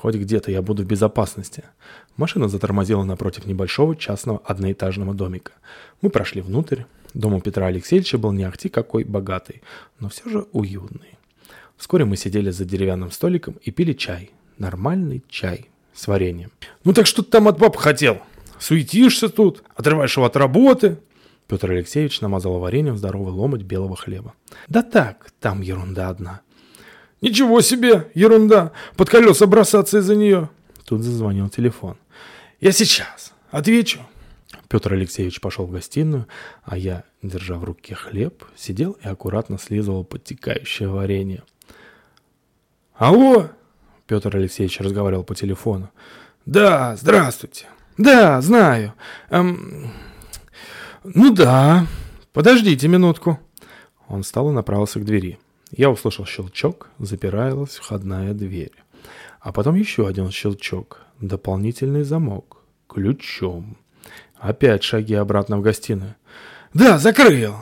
Хоть 0.04 0.16
где-то 0.16 0.50
я 0.50 0.60
буду 0.60 0.82
в 0.82 0.86
безопасности. 0.86 1.64
Машина 2.18 2.46
затормозила 2.46 3.04
напротив 3.04 3.46
небольшого 3.46 3.96
частного 3.96 4.42
одноэтажного 4.44 5.14
домика. 5.14 5.52
Мы 6.02 6.10
прошли 6.10 6.42
внутрь. 6.42 6.82
Дом 7.14 7.32
у 7.32 7.40
Петра 7.40 7.68
Алексеевича 7.68 8.18
был 8.18 8.32
не 8.32 8.44
ахти 8.44 8.68
какой 8.68 9.04
богатый, 9.04 9.62
но 9.98 10.10
все 10.10 10.28
же 10.28 10.44
уютный. 10.52 11.16
Вскоре 11.78 12.04
мы 12.04 12.18
сидели 12.18 12.50
за 12.50 12.66
деревянным 12.66 13.10
столиком 13.10 13.54
и 13.62 13.70
пили 13.70 13.94
чай. 13.94 14.30
Нормальный 14.58 15.24
чай 15.30 15.70
с 15.94 16.06
вареньем. 16.06 16.50
«Ну 16.84 16.92
так 16.92 17.06
что 17.06 17.22
ты 17.22 17.30
там 17.30 17.48
от 17.48 17.58
баб 17.58 17.74
хотел? 17.76 18.18
Суетишься 18.58 19.30
тут, 19.30 19.64
отрываешь 19.74 20.14
его 20.18 20.26
от 20.26 20.36
работы?» 20.36 20.98
Петр 21.48 21.70
Алексеевич 21.70 22.20
намазал 22.20 22.58
вареньем 22.58 22.98
здоровый 22.98 23.32
ломоть 23.32 23.62
белого 23.62 23.96
хлеба. 23.96 24.34
«Да 24.68 24.82
так, 24.82 25.30
там 25.40 25.62
ерунда 25.62 26.10
одна». 26.10 26.42
«Ничего 27.20 27.60
себе, 27.60 28.10
ерунда! 28.14 28.72
Под 28.96 29.08
колеса 29.08 29.46
бросаться 29.46 29.98
из-за 29.98 30.14
нее!» 30.14 30.50
Тут 30.84 31.02
зазвонил 31.02 31.48
телефон. 31.48 31.96
«Я 32.60 32.72
сейчас. 32.72 33.32
Отвечу». 33.50 34.00
Петр 34.68 34.92
Алексеевич 34.94 35.40
пошел 35.40 35.66
в 35.66 35.70
гостиную, 35.70 36.26
а 36.64 36.76
я, 36.76 37.04
держа 37.22 37.56
в 37.56 37.64
руке 37.64 37.94
хлеб, 37.94 38.44
сидел 38.56 38.92
и 39.02 39.06
аккуратно 39.06 39.58
слизывал 39.58 40.04
подтекающее 40.04 40.88
варенье. 40.88 41.42
«Алло!»— 42.94 43.50
Петр 44.06 44.36
Алексеевич 44.36 44.80
разговаривал 44.80 45.24
по 45.24 45.34
телефону. 45.34 45.90
«Да, 46.46 46.96
здравствуйте. 46.96 47.66
Да, 47.96 48.40
знаю. 48.40 48.94
Эм... 49.30 49.92
Ну 51.04 51.32
да. 51.32 51.86
Подождите 52.32 52.88
минутку». 52.88 53.38
Он 54.08 54.22
встал 54.22 54.50
и 54.50 54.52
направился 54.52 55.00
к 55.00 55.04
двери. 55.04 55.38
Я 55.76 55.90
услышал 55.90 56.24
щелчок, 56.24 56.88
запиралась 56.98 57.76
входная 57.76 58.32
дверь. 58.32 58.72
А 59.40 59.52
потом 59.52 59.74
еще 59.74 60.06
один 60.06 60.30
щелчок, 60.30 61.00
дополнительный 61.20 62.04
замок, 62.04 62.58
ключом. 62.88 63.76
Опять 64.36 64.84
шаги 64.84 65.14
обратно 65.14 65.58
в 65.58 65.62
гостиную. 65.62 66.14
«Да, 66.74 66.98
закрыл! 66.98 67.56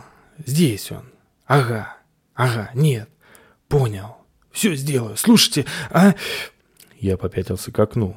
Здесь 0.44 0.90
он. 0.92 1.04
Ага, 1.46 1.96
ага, 2.34 2.70
нет. 2.74 3.08
Понял. 3.68 4.18
Все 4.50 4.74
сделаю. 4.74 5.16
Слушайте, 5.16 5.64
а...» 5.90 6.14
Я 6.98 7.16
попятился 7.16 7.72
к 7.72 7.78
окну. 7.78 8.16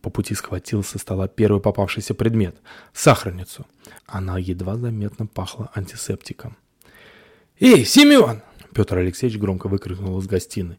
По 0.00 0.08
пути 0.08 0.34
схватил 0.34 0.82
со 0.82 0.98
стола 0.98 1.28
первый 1.28 1.60
попавшийся 1.60 2.14
предмет— 2.14 2.56
сахарницу. 2.94 3.66
Она 4.06 4.38
едва 4.38 4.76
заметно 4.76 5.26
пахла 5.26 5.70
антисептиком. 5.74 6.56
«Эй, 7.60 7.84
Семен!» 7.84 8.42
Петр 8.76 8.98
Алексеевич 8.98 9.40
громко 9.40 9.68
выкрикнул 9.68 10.18
из 10.18 10.26
гостиной. 10.26 10.76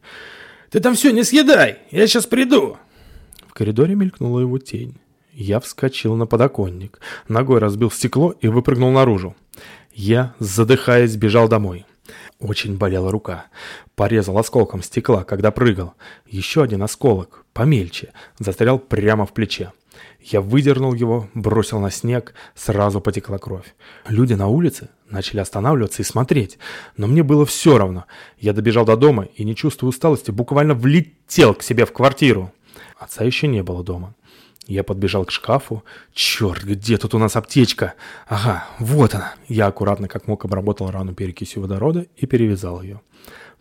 «Ты 0.69 0.79
там 0.79 0.93
все 0.93 1.11
не 1.11 1.23
съедай! 1.23 1.79
Я 1.89 2.05
сейчас 2.05 2.27
приду!» 2.27 2.77
В 3.47 3.53
коридоре 3.53 3.95
мелькнула 3.95 4.41
его 4.41 4.59
тень. 4.59 4.97
Я 5.33 5.59
вскочил 5.59 6.15
на 6.15 6.27
подоконник, 6.27 6.99
ногой 7.27 7.57
разбил 7.57 7.89
стекло 7.89 8.35
и 8.39 8.49
выпрыгнул 8.49 8.91
наружу. 8.91 9.35
Я, 9.93 10.35
задыхаясь, 10.37 11.15
бежал 11.15 11.47
домой. 11.47 11.87
Очень 12.39 12.77
болела 12.77 13.11
рука. 13.11 13.47
Порезал 13.95 14.37
осколком 14.37 14.83
стекла, 14.83 15.23
когда 15.23 15.49
прыгал. 15.49 15.95
Еще 16.27 16.61
один 16.61 16.83
осколок, 16.83 17.45
помельче, 17.53 18.13
застрял 18.37 18.77
прямо 18.77 19.25
в 19.25 19.33
плече. 19.33 19.71
Я 20.21 20.41
выдернул 20.41 20.93
его, 20.93 21.27
бросил 21.33 21.79
на 21.79 21.89
снег, 21.89 22.35
сразу 22.53 23.01
потекла 23.01 23.39
кровь. 23.39 23.73
Люди 24.07 24.33
на 24.33 24.47
улице 24.47 24.89
начали 25.09 25.39
останавливаться 25.39 26.03
и 26.03 26.05
смотреть, 26.05 26.59
но 26.95 27.07
мне 27.07 27.23
было 27.23 27.45
все 27.45 27.77
равно. 27.77 28.05
Я 28.37 28.53
добежал 28.53 28.85
до 28.85 28.97
дома 28.97 29.27
и, 29.35 29.43
не 29.43 29.55
чувствуя 29.55 29.89
усталости, 29.89 30.29
буквально 30.29 30.75
влетел 30.75 31.55
к 31.55 31.63
себе 31.63 31.85
в 31.85 31.93
квартиру. 31.93 32.51
Отца 32.99 33.23
еще 33.23 33.47
не 33.47 33.63
было 33.63 33.83
дома. 33.83 34.15
Я 34.67 34.83
подбежал 34.83 35.23
к 35.23 35.31
шкафу. 35.31 35.83
Черт, 36.13 36.63
где 36.63 36.97
тут 36.97 37.15
у 37.15 37.17
нас 37.17 37.37
аптечка? 37.37 37.93
Ага, 38.27 38.65
вот 38.79 39.15
она. 39.15 39.33
Я 39.47 39.67
аккуратно, 39.67 40.09
как 40.09 40.27
мог, 40.27 40.43
обработал 40.43 40.91
рану 40.91 41.13
перекисью 41.15 41.61
водорода 41.61 42.05
и 42.17 42.25
перевязал 42.25 42.81
ее. 42.81 43.01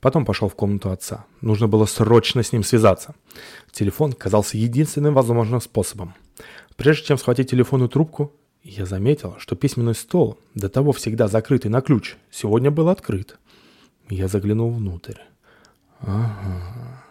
Потом 0.01 0.25
пошел 0.25 0.49
в 0.49 0.57
комнату 0.57 0.91
отца. 0.91 1.25
Нужно 1.41 1.69
было 1.69 1.87
срочно 1.87 2.43
с 2.43 2.53
ним 2.53 2.65
связаться. 2.65 3.15
Телефон 3.71 4.13
казался 4.13 4.59
единственным 4.59 5.15
возможным 5.15 5.61
способом. 5.61 6.15
Прежде 6.75 7.07
чем 7.07 7.19
схватить 7.19 7.51
телефонную 7.51 7.89
трубку, 7.89 8.33
я 8.65 8.85
заметил, 8.85 9.37
что 9.39 9.55
письменный 9.55 9.95
стол, 9.95 10.39
до 10.55 10.69
того 10.69 10.93
всегда 10.93 11.29
закрытый 11.29 11.71
на 11.71 11.81
ключ, 11.81 12.17
сегодня 12.33 12.73
был 12.73 12.89
открыт. 12.89 13.39
Я 14.11 14.27
заглянул 14.27 14.73
внутрь. 14.73 15.19
Ага. 16.01 17.06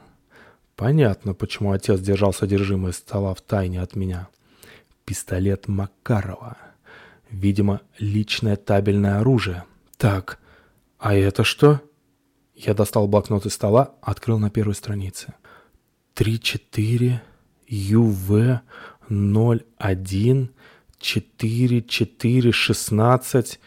Понятно, 0.76 1.34
почему 1.34 1.72
отец 1.72 2.02
держал 2.02 2.34
содержимое 2.34 2.92
стола 2.92 3.34
в 3.34 3.42
тайне 3.42 3.82
от 3.82 3.96
меня. 3.96 4.28
Пистолет 5.06 5.68
Макарова. 5.68 6.58
Видимо, 7.30 7.82
личное 7.98 8.58
табельное 8.58 9.20
оружие. 9.20 9.64
Так, 9.98 10.40
а 11.00 11.16
это 11.16 11.44
что? 11.44 11.82
Я 12.56 12.74
достал 12.74 13.08
блокнот 13.08 13.46
из 13.46 13.54
стола, 13.54 13.96
открыл 14.02 14.38
на 14.38 14.50
первой 14.50 14.76
странице. 14.76 15.34
3-4 16.16 17.20
ЮВ 17.68 18.62
01 19.10 20.50
4 21.00 21.82
4 21.82 22.52
16 22.52 23.60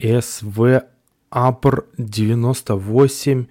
СВ 0.00 0.82
АПР 1.30 1.86
98 1.98 3.46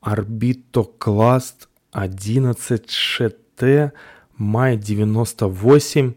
Орбитокласт 0.00 1.65
11 1.96 2.90
ШТ 2.90 3.92
Май 4.36 4.76
98 4.76 6.14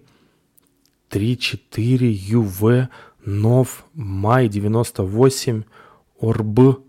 3-4 1.09 2.01
ЮВ 2.01 2.89
НОВ 3.25 3.85
Май 3.93 4.49
98 4.49 5.63
ОРБ 6.19 6.83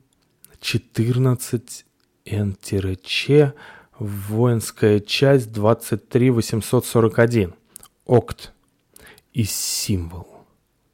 14 0.60 1.84
Н-Ч 2.26 3.52
Воинская 4.00 5.00
часть 5.00 5.52
23841. 5.52 7.54
Окт. 8.06 8.52
И 9.32 9.44
символ. 9.44 10.26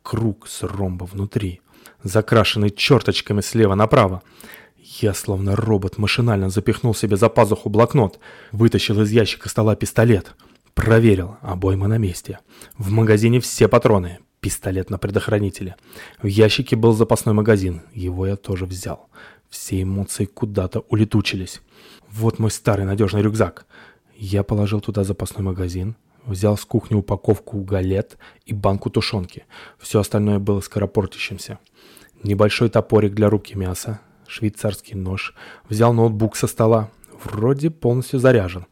Круг 0.03 0.49
с 0.49 0.63
ромба 0.63 1.05
внутри, 1.05 1.61
закрашенный 2.03 2.71
черточками 2.71 3.41
слева 3.41 3.75
направо. 3.75 4.23
Я, 4.89 5.15
словно 5.15 5.57
робот, 5.57 5.99
машинально 5.99 6.49
запихнул 6.49 6.95
себе 6.95 7.17
за 7.17 7.29
пазуху 7.29 7.69
блокнот, 7.69 8.21
вытащил 8.53 9.03
из 9.03 9.11
ящика 9.11 9.49
стола 9.49 9.75
пистолет. 9.75 10.37
Проверил, 10.75 11.39
обойма 11.41 11.89
на 11.89 11.99
месте. 11.99 12.39
В 12.79 12.93
магазине 12.93 13.41
все 13.41 13.67
патроны, 13.67 14.21
пистолет 14.39 14.89
на 14.89 14.97
предохранителе. 14.97 15.75
В 16.23 16.27
ящике 16.27 16.77
был 16.77 16.93
запасной 16.93 17.35
магазин, 17.35 17.83
его 17.93 18.29
я 18.29 18.37
тоже 18.37 18.65
взял. 18.65 19.09
Все 19.51 19.83
эмоции 19.83 20.25
куда-то 20.25 20.81
улетучились. 20.89 21.63
Вот 22.09 22.39
мой 22.39 22.53
старый 22.53 22.87
надежный 22.87 23.23
рюкзак. 23.23 23.67
Я 24.17 24.45
положил 24.45 24.81
туда 24.81 25.03
запасной 25.03 25.45
магазин, 25.45 25.97
взял 26.25 26.57
с 26.57 26.65
кухни 26.65 26.95
упаковку 26.95 27.61
галет 27.61 28.19
и 28.45 28.55
банку 28.55 28.89
тушенки. 28.89 29.47
Все 29.81 29.99
остальное 29.99 30.39
было 30.39 30.61
скоропортящимся. 30.61 31.59
Небольшой 32.23 32.69
топорик 32.69 33.15
для 33.15 33.29
рубки 33.29 33.55
мяса, 33.55 34.01
швейцарский 34.29 34.95
нож, 34.95 35.35
взял 35.69 35.93
ноутбук 35.93 36.37
со 36.37 36.47
стола, 36.47 36.91
вроде 37.25 37.71
полностью 37.71 38.19
заряжен. 38.19 38.67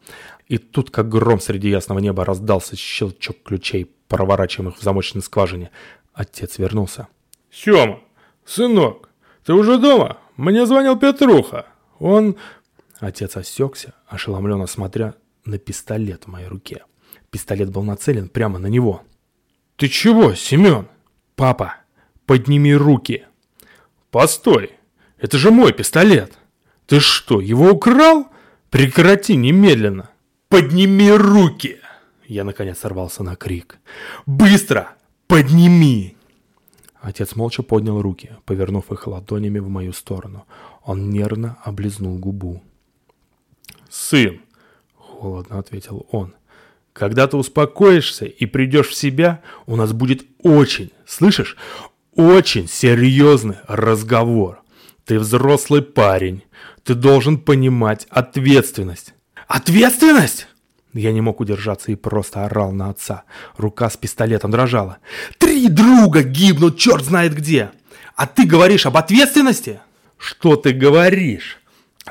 И 0.47 0.57
тут, 0.57 0.91
как 0.91 1.09
гром 1.09 1.39
среди 1.39 1.69
ясного 1.69 1.99
неба, 1.99 2.25
раздался 2.25 2.75
щелчок 2.75 3.37
ключей, 3.43 3.91
проворачиваемых 4.07 4.77
в 4.77 4.81
замочной 4.81 5.23
скважине. 5.23 5.71
Отец 6.13 6.57
вернулся. 6.59 7.07
«Сема, 7.51 7.99
сынок, 8.45 9.09
ты 9.43 9.53
уже 9.53 9.77
дома? 9.77 10.17
Мне 10.37 10.65
звонил 10.65 10.97
Петруха. 10.97 11.65
Он...» 11.99 12.35
Отец 12.99 13.35
осекся, 13.35 13.93
ошеломленно 14.07 14.67
смотря 14.67 15.15
на 15.45 15.57
пистолет 15.57 16.25
в 16.25 16.27
моей 16.27 16.47
руке. 16.47 16.83
Пистолет 17.29 17.69
был 17.69 17.83
нацелен 17.83 18.29
прямо 18.29 18.59
на 18.59 18.67
него. 18.67 19.03
«Ты 19.75 19.89
чего, 19.89 20.33
Семен?» 20.33 20.87
«Папа, 21.35 21.75
подними 22.25 22.73
руки!» 22.73 23.25
«Постой! 24.11 24.71
Это 25.25 25.39
же 25.39 25.49
мой 25.49 25.73
пистолет! 25.73 26.37
Ты 26.85 26.99
что, 26.99 27.41
его 27.41 27.71
украл? 27.71 28.27
Прекрати 28.69 29.35
немедленно! 29.35 30.11
Подними 30.49 31.11
руки!» 31.11 31.79
Я 32.27 32.43
наконец 32.43 32.77
сорвался 32.77 33.23
на 33.23 33.35
крик. 33.35 33.79
«Быстро! 34.27 34.91
Подними!» 35.25 36.15
Отец 37.01 37.35
молча 37.35 37.63
поднял 37.63 38.03
руки, 38.03 38.33
повернув 38.45 38.91
их 38.91 39.07
ладонями 39.07 39.57
в 39.57 39.67
мою 39.67 39.93
сторону. 39.93 40.45
Он 40.83 41.09
нервно 41.09 41.57
облизнул 41.63 42.19
губу. 42.19 42.61
«Сын!»— 43.89 44.41
холодно 44.95 45.57
ответил 45.57 46.05
он. 46.11 46.35
Когда 46.93 47.25
ты 47.25 47.35
успокоишься 47.35 48.25
и 48.25 48.45
придешь 48.45 48.89
в 48.89 48.93
себя, 48.93 49.41
у 49.65 49.75
нас 49.75 49.91
будет 49.91 50.23
очень, 50.43 50.91
слышишь, 51.07 51.57
очень 52.13 52.67
серьезный 52.67 53.55
разговор. 53.67 54.61
Ты 55.05 55.19
взрослый 55.19 55.81
парень. 55.81 56.43
Ты 56.83 56.95
должен 56.95 57.37
понимать 57.37 58.07
ответственность. 58.09 59.13
Ответственность? 59.47 60.47
Я 60.93 61.11
не 61.11 61.21
мог 61.21 61.39
удержаться 61.39 61.91
и 61.91 61.95
просто 61.95 62.45
орал 62.45 62.71
на 62.71 62.89
отца. 62.89 63.23
Рука 63.57 63.89
с 63.89 63.97
пистолетом 63.97 64.49
дрожала. 64.49 64.97
Три 65.37 65.67
друга 65.67 66.23
гибнут 66.23 66.77
черт 66.77 67.03
знает 67.03 67.35
где. 67.35 67.71
А 68.15 68.25
ты 68.25 68.45
говоришь 68.45 68.85
об 68.85 68.97
ответственности? 68.97 69.79
Что 70.17 70.55
ты 70.55 70.71
говоришь? 70.71 71.59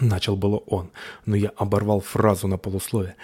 Начал 0.00 0.36
было 0.36 0.58
он, 0.58 0.90
но 1.24 1.34
я 1.34 1.50
оборвал 1.56 2.00
фразу 2.00 2.46
на 2.46 2.58
полусловие. 2.58 3.16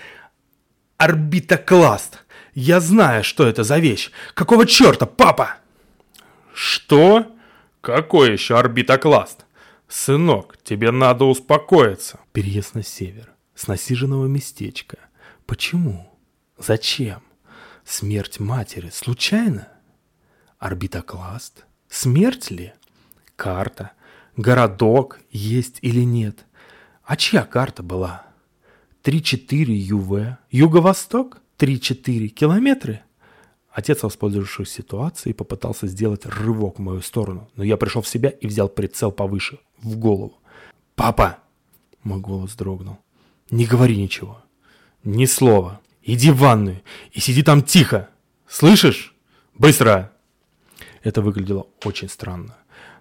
Орбитокласт. 0.96 2.24
Я 2.54 2.80
знаю, 2.80 3.22
что 3.22 3.46
это 3.46 3.64
за 3.64 3.78
вещь. 3.78 4.10
Какого 4.34 4.66
черта, 4.66 5.06
папа? 5.06 5.56
Что? 6.54 7.26
Какой 7.80 8.32
еще 8.32 8.58
орбитокласт? 8.58 9.44
Сынок, 9.90 10.56
тебе 10.62 10.92
надо 10.92 11.24
успокоиться. 11.24 12.20
Переезд 12.32 12.76
на 12.76 12.84
север. 12.84 13.32
С 13.56 13.66
насиженного 13.66 14.26
местечка. 14.26 14.98
Почему? 15.46 16.08
Зачем? 16.56 17.22
Смерть 17.84 18.38
матери 18.38 18.90
случайно? 18.90 19.66
Орбитокласт? 20.60 21.66
Смерть 21.88 22.52
ли? 22.52 22.72
Карта? 23.34 23.90
Городок 24.36 25.18
есть 25.32 25.78
или 25.82 26.02
нет? 26.02 26.46
А 27.02 27.16
чья 27.16 27.42
карта 27.42 27.82
была? 27.82 28.26
3-4 29.02 29.72
ЮВ. 29.72 30.38
Юго-восток? 30.52 31.38
3-4 31.58 32.28
километры? 32.28 33.02
Отец, 33.72 34.02
воспользовавшись 34.02 34.70
ситуацией, 34.70 35.32
попытался 35.32 35.86
сделать 35.86 36.26
рывок 36.26 36.78
в 36.78 36.82
мою 36.82 37.02
сторону, 37.02 37.48
но 37.56 37.64
я 37.64 37.76
пришел 37.76 38.02
в 38.02 38.08
себя 38.08 38.28
и 38.28 38.46
взял 38.46 38.68
прицел 38.68 39.12
повыше, 39.12 39.58
в 39.82 39.96
голову. 39.96 40.38
«Папа!» 40.94 41.38
Мой 42.02 42.20
голос 42.20 42.54
дрогнул. 42.54 42.98
«Не 43.50 43.66
говори 43.66 43.96
ничего. 43.96 44.42
Ни 45.04 45.26
слова. 45.26 45.80
Иди 46.02 46.30
в 46.30 46.38
ванную 46.38 46.82
и 47.12 47.20
сиди 47.20 47.42
там 47.42 47.62
тихо. 47.62 48.08
Слышишь? 48.48 49.14
Быстро!» 49.54 50.12
Это 51.02 51.22
выглядело 51.22 51.66
очень 51.84 52.08
странно. 52.08 52.56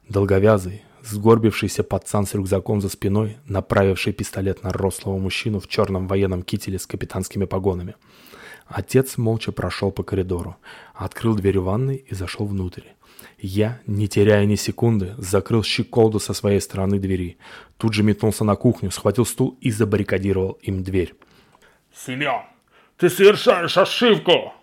Долговязый, 0.08 0.84
сгорбившийся 1.04 1.84
пацан 1.84 2.26
с 2.26 2.34
рюкзаком 2.34 2.82
за 2.82 2.90
спиной, 2.90 3.38
направивший 3.46 4.14
пистолет 4.14 4.64
на 4.64 4.72
рослого 4.72 5.18
мужчину 5.18 5.60
в 5.60 5.68
черном 5.68 6.08
военном 6.08 6.44
кителе 6.44 6.80
с 6.80 6.88
капитанскими 6.88 7.46
погонами. 7.46 7.96
Отец 8.66 9.18
молча 9.18 9.52
прошел 9.52 9.92
по 9.92 10.04
коридору, 10.04 10.56
открыл 10.94 11.36
дверь 11.36 11.60
ванной 11.60 11.96
и 11.96 12.16
зашел 12.16 12.46
внутрь. 12.46 12.84
Я, 13.38 13.80
не 13.86 14.08
теряя 14.08 14.46
ни 14.46 14.56
секунды, 14.56 15.16
закрыл 15.18 15.64
щеколду 15.64 16.20
со 16.20 16.34
своей 16.34 16.60
стороны 16.62 17.00
двери. 17.00 17.38
Тут 17.78 17.94
же 17.94 18.04
метнулся 18.04 18.44
на 18.44 18.56
кухню, 18.56 18.92
схватил 18.92 19.26
стул 19.26 19.58
и 19.62 19.72
забаррикадировал 19.72 20.54
им 20.62 20.84
дверь. 20.84 21.14
«Семен, 21.96 22.42
ты 22.98 23.10
совершаешь 23.10 23.78
ошибку!» 23.78 24.54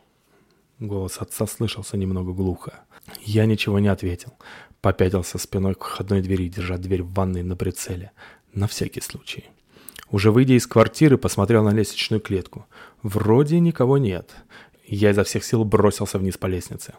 Голос 0.78 1.18
отца 1.18 1.46
слышался 1.46 1.96
немного 1.96 2.32
глухо. 2.32 2.84
Я 3.22 3.46
ничего 3.46 3.78
не 3.78 3.88
ответил. 3.88 4.32
Попятился 4.80 5.38
спиной 5.38 5.74
к 5.74 5.84
входной 5.84 6.20
двери, 6.20 6.48
держа 6.48 6.76
дверь 6.76 7.02
в 7.02 7.12
ванной 7.14 7.42
на 7.42 7.56
прицеле. 7.56 8.12
На 8.52 8.66
всякий 8.68 9.00
случай. 9.00 9.46
Уже 10.10 10.30
выйдя 10.30 10.54
из 10.54 10.66
квартиры, 10.66 11.18
посмотрел 11.18 11.64
на 11.64 11.70
лестничную 11.70 12.20
клетку. 12.20 12.66
Вроде 13.02 13.58
никого 13.58 13.98
нет. 13.98 14.34
Я 14.86 15.10
изо 15.10 15.24
всех 15.24 15.44
сил 15.44 15.64
бросился 15.64 16.18
вниз 16.18 16.36
по 16.36 16.46
лестнице. 16.46 16.94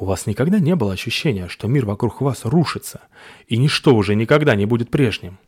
У 0.00 0.06
вас 0.06 0.24
никогда 0.24 0.58
не 0.60 0.74
было 0.76 0.94
ощущения, 0.94 1.46
что 1.48 1.68
мир 1.68 1.84
вокруг 1.84 2.22
вас 2.22 2.46
рушится, 2.46 3.02
и 3.48 3.58
ничто 3.58 3.94
уже 3.94 4.14
никогда 4.14 4.54
не 4.54 4.64
будет 4.64 4.90
прежним? 4.90 5.38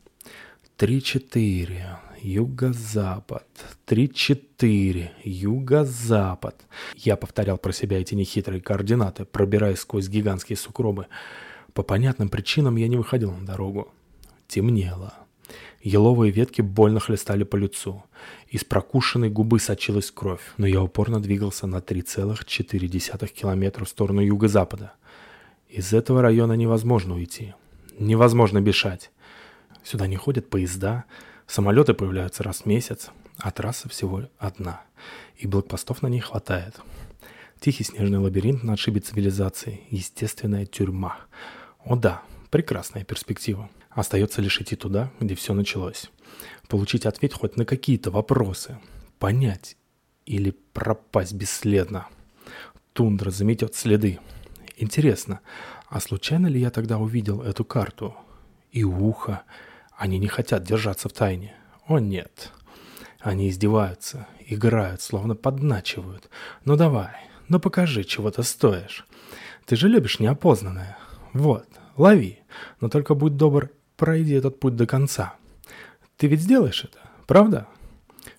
Три-четыре. 0.77 1.97
Юго-запад. 2.21 3.47
Три-четыре. 3.87 5.13
Юго-запад. 5.25 6.67
Я 6.97 7.17
повторял 7.17 7.57
про 7.57 7.73
себя 7.73 7.99
эти 7.99 8.15
нехитрые 8.15 8.61
координаты, 8.61 9.25
пробираясь 9.25 9.79
сквозь 9.79 10.09
гигантские 10.09 10.59
сукробы. 10.59 11.07
По 11.73 11.83
понятным 11.83 12.29
причинам 12.29 12.77
я 12.77 12.89
не 12.89 12.99
выходил 12.99 13.33
на 13.33 13.47
дорогу. 13.47 13.89
Темнело. 14.49 15.15
Еловые 15.83 16.31
ветки 16.31 16.63
больно 16.63 17.01
хлестали 17.01 17.43
по 17.43 17.57
лицу. 17.57 18.05
Из 18.49 18.65
прокушенной 18.65 19.31
губы 19.31 19.59
сочилась 19.59 20.11
кровь, 20.11 20.43
но 20.57 20.67
я 20.67 20.81
упорно 20.81 21.21
двигался 21.21 21.67
на 21.67 21.77
3,4 21.77 23.27
километра 23.29 23.85
в 23.85 23.89
сторону 23.89 24.21
юго-запада. 24.21 24.93
Из 25.69 25.93
этого 25.93 26.23
района 26.23 26.53
невозможно 26.53 27.15
уйти. 27.15 27.55
Невозможно 27.99 28.61
бежать. 28.61 29.11
Сюда 29.83 30.07
не 30.07 30.17
ходят 30.17 30.49
поезда, 30.49 31.05
самолеты 31.47 31.95
появляются 31.95 32.45
раз 32.45 32.61
в 32.61 32.67
месяц, 32.67 33.11
а 33.39 33.51
трасса 33.51 33.89
всего 33.89 34.29
одна. 34.39 34.83
И 35.37 35.49
блокпостов 35.49 36.03
на 36.03 36.07
ней 36.07 36.21
хватает. 36.21 36.81
Тихий 37.59 37.85
снежный 37.85 38.19
лабиринт 38.19 38.63
на 38.63 38.75
отшибе 38.75 39.01
цивилизации, 39.01 39.81
естественная 39.91 40.67
тюрьма— 40.67 41.17
о 41.85 41.97
да, 41.97 42.23
прекрасная 42.51 43.05
перспектива. 43.05 43.69
Остается 43.95 44.41
лишь 44.41 44.61
идти 44.61 44.77
туда, 44.77 45.11
где 45.21 45.35
все 45.35 45.53
началось. 45.55 46.11
Получить 46.69 47.07
ответ 47.07 47.35
хоть 47.35 47.57
на 47.57 47.65
какие-то 47.65 48.11
вопросы. 48.11 48.79
Понять 49.19 49.77
или 50.25 50.57
пропасть 50.73 51.35
бесследно. 51.35 52.07
Тундра 52.93 53.31
заметет 53.31 53.75
следы. 53.75 54.19
Интересно, 54.77 55.41
а 55.89 56.01
случайно 56.01 56.47
ли 56.47 56.59
я 56.59 56.71
тогда 56.71 56.99
увидел 56.99 57.43
эту 57.43 57.65
карту? 57.65 58.17
И 58.71 58.85
ухо. 58.85 59.43
Они 59.97 60.19
не 60.19 60.29
хотят 60.29 60.65
держаться 60.65 61.09
в 61.09 61.13
тайне. 61.13 61.55
О 61.87 61.99
нет. 61.99 62.51
Они 63.21 63.49
издеваются, 63.49 64.27
играют, 64.47 65.03
словно 65.03 65.35
подначивают. 65.35 66.29
Ну 66.65 66.77
давай, 66.77 67.15
ну 67.49 67.61
покажи, 67.61 68.03
чего 68.05 68.31
ты 68.31 68.43
стоишь. 68.43 69.07
Ты 69.67 69.77
же 69.77 69.89
любишь 69.89 70.19
неопознанное. 70.19 70.97
Вот, 71.33 71.69
лови. 71.97 72.41
Но 72.81 72.89
только 72.89 73.15
будь 73.15 73.37
добр, 73.37 73.71
пройди 73.97 74.35
этот 74.35 74.61
путь 74.61 74.77
до 74.77 74.87
конца. 74.87 75.35
Ты 76.17 76.27
ведь 76.27 76.41
сделаешь 76.41 76.85
это, 76.85 76.99
правда? 77.27 77.67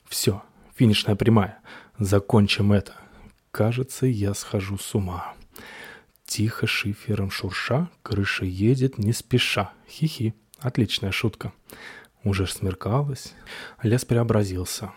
Все, 0.06 0.43
финишная 0.76 1.16
прямая. 1.16 1.60
Закончим 1.99 2.74
это. 2.74 2.93
Кажется, 3.51 4.06
я 4.06 4.34
схожу 4.34 4.78
с 4.78 4.95
ума. 4.95 5.34
Тихо 6.26 6.66
шифером 6.66 7.30
шурша, 7.30 7.89
крыша 8.01 8.45
едет 8.45 8.97
не 8.97 9.14
спеша. 9.14 9.74
Хи-хи, 9.88 10.34
отличная 10.60 11.12
шутка. 11.12 11.54
Уже 12.24 12.47
смеркалось, 12.47 13.34
лес 13.82 14.06
преобразился. 14.06 14.91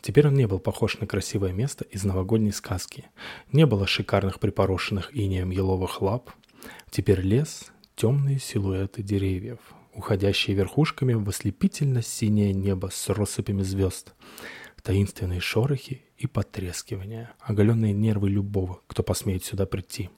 Теперь 0.00 0.28
он 0.28 0.34
не 0.34 0.46
был 0.46 0.58
похож 0.58 0.98
на 0.98 1.06
красивое 1.06 1.52
место 1.52 1.84
из 1.84 2.04
новогодней 2.04 2.52
сказки. 2.52 3.06
Не 3.52 3.66
было 3.66 3.86
шикарных 3.86 4.40
припорошенных 4.40 5.10
инеем 5.16 5.50
еловых 5.50 6.00
лап. 6.02 6.30
Теперь 6.90 7.20
лес— 7.20 7.72
темные 7.96 8.38
силуэты 8.38 9.02
деревьев, 9.02 9.58
уходящие 9.94 10.56
верхушками 10.56 11.14
в 11.14 11.28
ослепительно-синее 11.28 12.52
небо 12.52 12.90
с 12.92 13.08
россыпями 13.08 13.62
звезд, 13.62 14.14
таинственные 14.82 15.40
шорохи 15.40 16.02
и 16.16 16.26
потрескивания, 16.26 17.32
оголенные 17.40 17.92
нервы 17.92 18.30
любого, 18.30 18.80
кто 18.86 19.02
посмеет 19.02 19.44
сюда 19.44 19.66
прийти. 19.66 20.10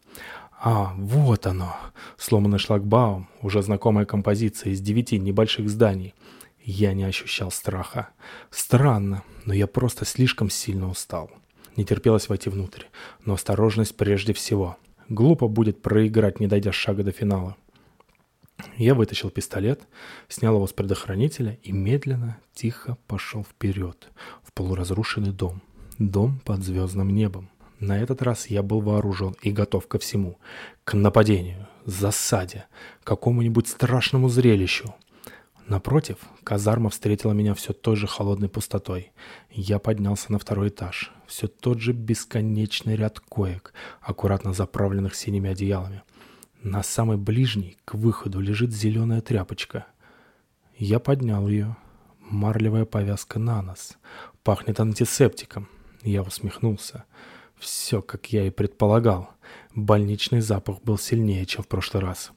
А, 0.61 0.95
вот 0.97 1.47
оно, 1.47 1.77
сломанный 2.17 2.59
шлагбаум, 2.59 3.29
уже 3.43 3.63
знакомая 3.63 4.07
композиция 4.07 4.73
из 4.73 4.81
девяти 4.81 5.19
небольших 5.19 5.69
зданий. 5.69 6.15
Я 6.63 6.95
не 6.95 7.05
ощущал 7.05 7.51
страха. 7.51 8.09
Странно, 8.51 9.23
но 9.45 9.53
я 9.53 9.67
просто 9.67 10.07
слишком 10.07 10.49
сильно 10.49 10.89
устал. 10.89 11.31
Не 11.77 11.85
терпелось 11.85 12.29
войти 12.29 12.49
внутрь, 12.49 12.85
но 13.25 13.35
осторожность 13.35 13.97
прежде 13.97 14.33
всего. 14.33 14.79
Глупо 15.09 15.49
будет 15.49 15.83
проиграть, 15.83 16.41
не 16.41 16.47
дойдя 16.47 16.73
шага 16.73 17.03
до 17.03 17.13
финала. 17.13 17.57
Я 18.77 18.95
вытащил 18.95 19.31
пистолет, 19.31 19.81
снял 20.29 20.55
его 20.55 20.67
с 20.67 20.73
предохранителя 20.73 21.59
и 21.63 21.73
медленно, 21.73 22.39
тихо 22.55 22.97
пошел 23.07 23.45
вперед, 23.45 24.09
в 24.43 24.53
полуразрушенный 24.53 25.33
дом. 25.33 25.63
Дом 25.99 26.41
под 26.45 26.63
звездным 26.63 27.11
небом. 27.11 27.51
На 27.81 28.01
этот 28.01 28.23
раз 28.23 28.49
я 28.49 28.63
был 28.63 28.81
вооружен 28.81 29.37
и 29.43 29.51
готов 29.51 29.87
ко 29.87 29.99
всему. 29.99 30.39
К 30.85 30.95
нападению, 30.95 31.69
засаде, 31.85 32.67
какому-нибудь 33.05 33.69
страшному 33.69 34.29
зрелищу. 34.29 34.95
Напротив, 35.67 36.19
казарма 36.45 36.91
встретила 36.91 37.33
меня 37.33 37.55
все 37.55 37.73
той 37.73 37.97
же 37.97 38.07
холодной 38.07 38.49
пустотой. 38.49 39.13
Я 39.51 39.79
поднялся 39.79 40.31
на 40.31 40.39
второй 40.39 40.69
этаж. 40.69 41.11
Все 41.27 41.47
тот 41.47 41.81
же 41.81 41.93
бесконечный 41.93 42.97
ряд 42.97 43.19
коек, 43.21 43.73
аккуратно 44.03 44.53
заправленных 44.53 45.15
синими 45.15 45.51
одеялами. 45.51 46.03
На 46.65 46.83
самой 46.83 47.19
ближней, 47.19 47.77
к 47.85 47.93
выходу, 47.93 48.41
лежит 48.41 48.73
зеленая 48.73 49.21
тряпочка. 49.21 49.87
Я 50.79 50.99
поднял 50.99 51.47
ее. 51.47 51.77
Марлевая 52.21 52.87
повязка 52.87 53.39
на 53.39 53.61
нос. 53.61 53.99
Пахнет 54.43 54.81
антисептиком. 54.81 55.69
Я 56.03 56.23
усмехнулся. 56.23 57.05
Все, 57.59 58.01
как 58.01 58.33
я 58.33 58.47
и 58.47 58.51
предполагал. 58.51 59.29
Больничный 59.75 60.41
запах 60.41 60.81
был 60.81 60.97
сильнее, 60.97 61.45
чем 61.45 61.65
в 61.65 61.69
прошлый 61.69 62.03
раз. 62.03 62.33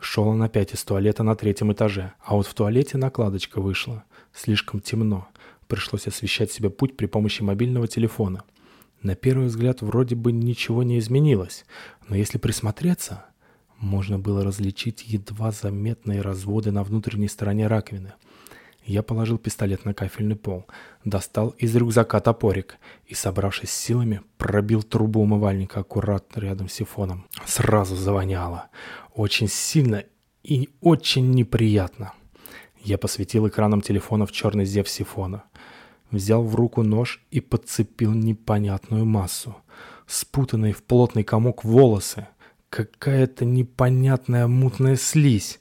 Шел 0.00 0.26
он 0.26 0.42
опять 0.42 0.74
из 0.74 0.82
туалета 0.82 1.22
на 1.22 1.36
третьем 1.36 1.72
этаже, 1.72 2.14
а 2.24 2.34
вот 2.34 2.48
в 2.48 2.54
туалете 2.54 2.98
накладочка 2.98 3.60
вышла. 3.60 4.02
Слишком 4.34 4.80
темно. 4.80 5.28
Пришлось 5.68 6.08
освещать 6.08 6.50
себе 6.50 6.70
путь 6.70 6.96
при 6.96 7.06
помощи 7.06 7.42
мобильного 7.42 7.86
телефона. 7.86 8.42
На 9.00 9.14
первый 9.14 9.46
взгляд 9.46 9.80
вроде 9.80 10.16
бы 10.16 10.32
ничего 10.32 10.82
не 10.82 10.98
изменилось, 10.98 11.64
но 12.08 12.16
если 12.16 12.36
присмотреться, 12.36 13.29
можно 13.80 14.18
было 14.18 14.44
различить 14.44 15.04
едва 15.06 15.50
заметные 15.50 16.20
разводы 16.20 16.70
на 16.70 16.84
внутренней 16.84 17.28
стороне 17.28 17.66
раковины. 17.66 18.12
Я 18.84 19.02
положил 19.02 19.38
пистолет 19.38 19.84
на 19.84 19.94
кафельный 19.94 20.36
пол, 20.36 20.66
достал 21.04 21.50
из 21.50 21.74
рюкзака 21.76 22.20
топорик 22.20 22.76
и, 23.06 23.14
собравшись 23.14 23.70
силами, 23.70 24.20
пробил 24.36 24.82
трубу 24.82 25.20
умывальника 25.20 25.80
аккуратно 25.80 26.40
рядом 26.40 26.68
с 26.68 26.74
сифоном. 26.74 27.26
Сразу 27.46 27.96
завоняло. 27.96 28.68
Очень 29.14 29.48
сильно 29.48 30.04
и 30.42 30.70
очень 30.80 31.30
неприятно. 31.30 32.12
Я 32.82 32.98
посветил 32.98 33.48
экраном 33.48 33.80
телефона 33.80 34.26
в 34.26 34.32
черный 34.32 34.64
зев 34.64 34.88
сифона. 34.88 35.44
Взял 36.10 36.42
в 36.42 36.54
руку 36.54 36.82
нож 36.82 37.22
и 37.30 37.40
подцепил 37.40 38.12
непонятную 38.12 39.04
массу. 39.04 39.56
Спутанные 40.06 40.72
в 40.72 40.82
плотный 40.82 41.22
комок 41.22 41.64
волосы— 41.64 42.26
какая-то 42.70 43.44
непонятная 43.44 44.46
мутная 44.46 44.96
слизь 44.96 45.60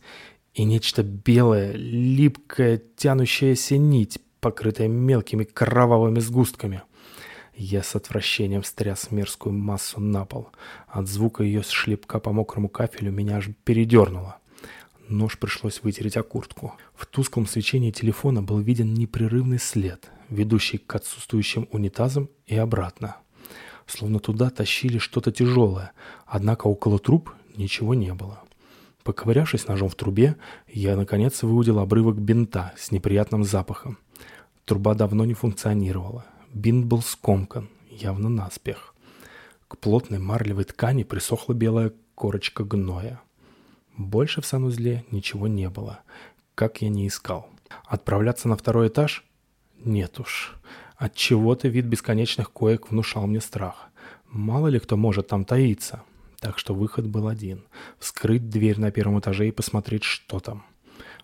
и 0.53 0.63
нечто 0.63 1.03
белое, 1.03 1.73
липкое, 1.73 2.81
тянущаяся 2.95 3.77
нить, 3.77 4.19
покрытая 4.39 4.87
мелкими 4.87 5.43
кровавыми 5.43 6.19
сгустками. 6.19 6.83
Я 7.55 7.83
с 7.83 7.95
отвращением 7.95 8.63
стряс 8.63 9.11
мерзкую 9.11 9.53
массу 9.53 9.99
на 9.99 10.23
пол. 10.23 10.49
От 10.87 11.07
звука 11.07 11.43
ее 11.43 11.61
шлепка 11.63 12.19
по 12.19 12.31
мокрому 12.31 12.69
кафелю 12.69 13.11
меня 13.11 13.37
аж 13.37 13.49
передернуло. 13.65 14.37
Нож 15.09 15.37
пришлось 15.37 15.81
вытереть 15.83 16.15
о 16.15 16.23
куртку. 16.23 16.75
В 16.95 17.05
тусклом 17.05 17.47
свечении 17.47 17.91
телефона 17.91 18.41
был 18.43 18.59
виден 18.59 18.93
непрерывный 18.93 19.59
след, 19.59 20.09
ведущий 20.29 20.77
к 20.77 20.95
отсутствующим 20.95 21.67
унитазам 21.71 22.29
и 22.45 22.55
обратно 22.55 23.17
словно 23.89 24.19
туда 24.19 24.49
тащили 24.49 24.97
что-то 24.97 25.31
тяжелое, 25.31 25.91
однако 26.25 26.67
около 26.67 26.99
труб 26.99 27.31
ничего 27.55 27.93
не 27.93 28.13
было. 28.13 28.41
Поковырявшись 29.03 29.67
ножом 29.67 29.89
в 29.89 29.95
трубе, 29.95 30.35
я, 30.67 30.95
наконец, 30.95 31.41
выудил 31.41 31.79
обрывок 31.79 32.17
бинта 32.17 32.73
с 32.77 32.91
неприятным 32.91 33.43
запахом. 33.43 33.97
Труба 34.65 34.93
давно 34.93 35.25
не 35.25 35.33
функционировала. 35.33 36.25
Бинт 36.53 36.85
был 36.85 37.01
скомкан, 37.01 37.69
явно 37.89 38.29
наспех. 38.29 38.93
К 39.67 39.77
плотной 39.77 40.19
марлевой 40.19 40.65
ткани 40.65 41.03
присохла 41.03 41.53
белая 41.53 41.91
корочка 42.15 42.63
гноя. 42.63 43.21
Больше 43.97 44.41
в 44.41 44.45
санузле 44.45 45.05
ничего 45.11 45.47
не 45.47 45.69
было, 45.69 46.01
как 46.55 46.81
я 46.81 46.89
не 46.89 47.07
искал. 47.07 47.49
Отправляться 47.85 48.47
на 48.47 48.57
второй 48.57 48.87
этаж? 48.87 49.23
Нет 49.83 50.19
уж. 50.19 50.55
От 50.99 51.15
чего 51.15 51.55
то 51.55 51.69
вид 51.69 51.85
бесконечных 51.85 52.51
коек 52.51 52.91
внушал 52.91 53.25
мне 53.25 53.39
страх. 53.39 53.87
Мало 54.27 54.67
ли 54.67 54.79
кто 54.79 54.97
может 54.97 55.27
там 55.27 55.45
таиться. 55.45 56.03
Так 56.41 56.59
что 56.59 56.73
выход 56.73 57.07
был 57.07 57.29
один. 57.29 57.63
Вскрыть 57.99 58.49
дверь 58.49 58.79
на 58.81 58.91
первом 58.91 59.17
этаже 59.19 59.47
и 59.47 59.51
посмотреть, 59.51 60.03
что 60.03 60.41
там. 60.41 60.65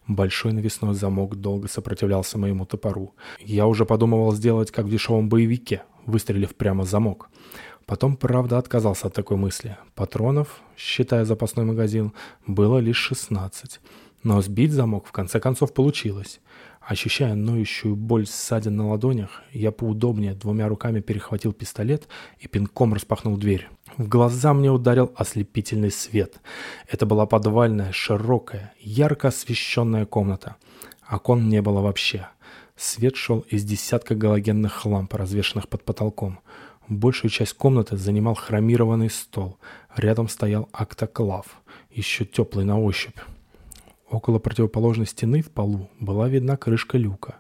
Большой 0.08 0.54
навесной 0.54 0.94
замок 0.94 1.36
долго 1.36 1.68
сопротивлялся 1.68 2.38
моему 2.38 2.66
топору. 2.66 3.16
Я 3.40 3.68
уже 3.68 3.86
подумывал 3.86 4.32
сделать, 4.32 4.72
как 4.72 4.86
в 4.86 4.90
дешевом 4.90 5.28
боевике, 5.28 5.84
выстрелив 6.06 6.56
прямо 6.56 6.86
в 6.86 6.88
замок. 6.88 7.30
Потом, 7.86 8.16
правда, 8.16 8.58
отказался 8.58 9.08
от 9.08 9.14
такой 9.14 9.36
мысли. 9.36 9.78
Патронов, 9.94 10.62
считая 10.78 11.26
запасной 11.26 11.66
магазин, 11.66 12.14
было 12.48 12.78
лишь 12.78 12.98
16. 12.98 13.82
Но 14.24 14.42
сбить 14.42 14.72
замок 14.72 15.06
в 15.06 15.12
конце 15.12 15.42
концов 15.42 15.74
получилось. 15.74 16.40
Ощущая 16.86 17.34
ноющую 17.34 17.96
боль 17.96 18.28
ссадин 18.28 18.76
на 18.76 18.90
ладонях, 18.90 19.42
я 19.52 19.72
поудобнее 19.72 20.36
двумя 20.36 20.68
руками 20.68 21.00
перехватил 21.00 21.52
пистолет 21.52 22.08
и 22.38 22.48
пинком 22.48 22.94
распахнул 22.94 23.38
дверь. 23.38 23.68
В 23.98 24.08
глаза 24.08 24.54
мне 24.54 24.70
ударил 24.70 25.12
ослепительный 25.16 25.90
свет. 25.90 26.40
Это 26.88 27.08
была 27.08 27.26
подвальная, 27.26 27.92
широкая, 27.92 28.72
ярко 28.80 29.30
освещенная 29.30 30.06
комната. 30.06 30.58
Окон 31.10 31.50
не 31.50 31.60
было 31.64 31.82
вообще. 31.82 32.28
Свет 32.76 33.16
шел 33.16 33.40
из 33.50 33.64
десятка 33.64 34.14
галогенных 34.14 34.86
ламп, 34.86 35.16
развешанных 35.16 35.68
под 35.68 35.84
потолком. 35.84 36.40
Большую 36.88 37.32
часть 37.32 37.54
комнаты 37.54 37.98
занимал 37.98 38.36
хромированный 38.36 39.10
стол. 39.10 39.58
Рядом 39.96 40.28
стоял 40.28 40.70
актоклав, 40.72 41.48
еще 41.90 42.26
теплый 42.26 42.64
на 42.64 42.80
ощупь. 42.80 43.18
Около 44.10 44.40
противоположной 44.40 45.08
стены 45.08 45.42
в 45.42 45.50
полу 45.50 45.90
была 46.00 46.30
видна 46.30 46.58
крышка 46.58 46.98
люка, 46.98 47.40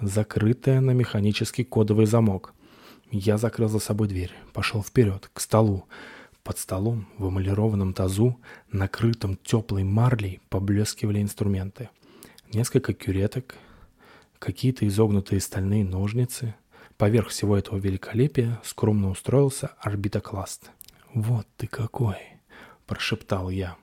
закрытая 0.00 0.80
на 0.80 0.92
механический 0.92 1.64
кодовый 1.64 2.06
замок. 2.06 2.54
Я 3.10 3.36
закрыл 3.36 3.68
за 3.68 3.78
собой 3.78 4.08
дверь, 4.08 4.32
пошел 4.52 4.82
вперед, 4.82 5.30
к 5.32 5.40
столу. 5.40 5.84
Под 6.42 6.58
столом, 6.58 7.06
в 7.18 7.28
эмалированном 7.28 7.92
тазу, 7.92 8.38
накрытом 8.72 9.36
теплой 9.36 9.84
марлей, 9.84 10.40
поблескивали 10.48 11.20
инструменты. 11.20 11.90
Несколько 12.52 12.94
кюреток, 12.94 13.54
какие-то 14.38 14.86
изогнутые 14.86 15.40
стальные 15.40 15.84
ножницы. 15.84 16.54
Поверх 16.96 17.28
всего 17.28 17.56
этого 17.56 17.76
великолепия 17.78 18.60
скромно 18.64 19.10
устроился 19.10 19.72
орбитокласт. 19.78 20.70
«Вот 21.12 21.46
ты 21.56 21.66
какой!»– 21.66 22.16
прошептал 22.86 23.50
я. 23.50 23.76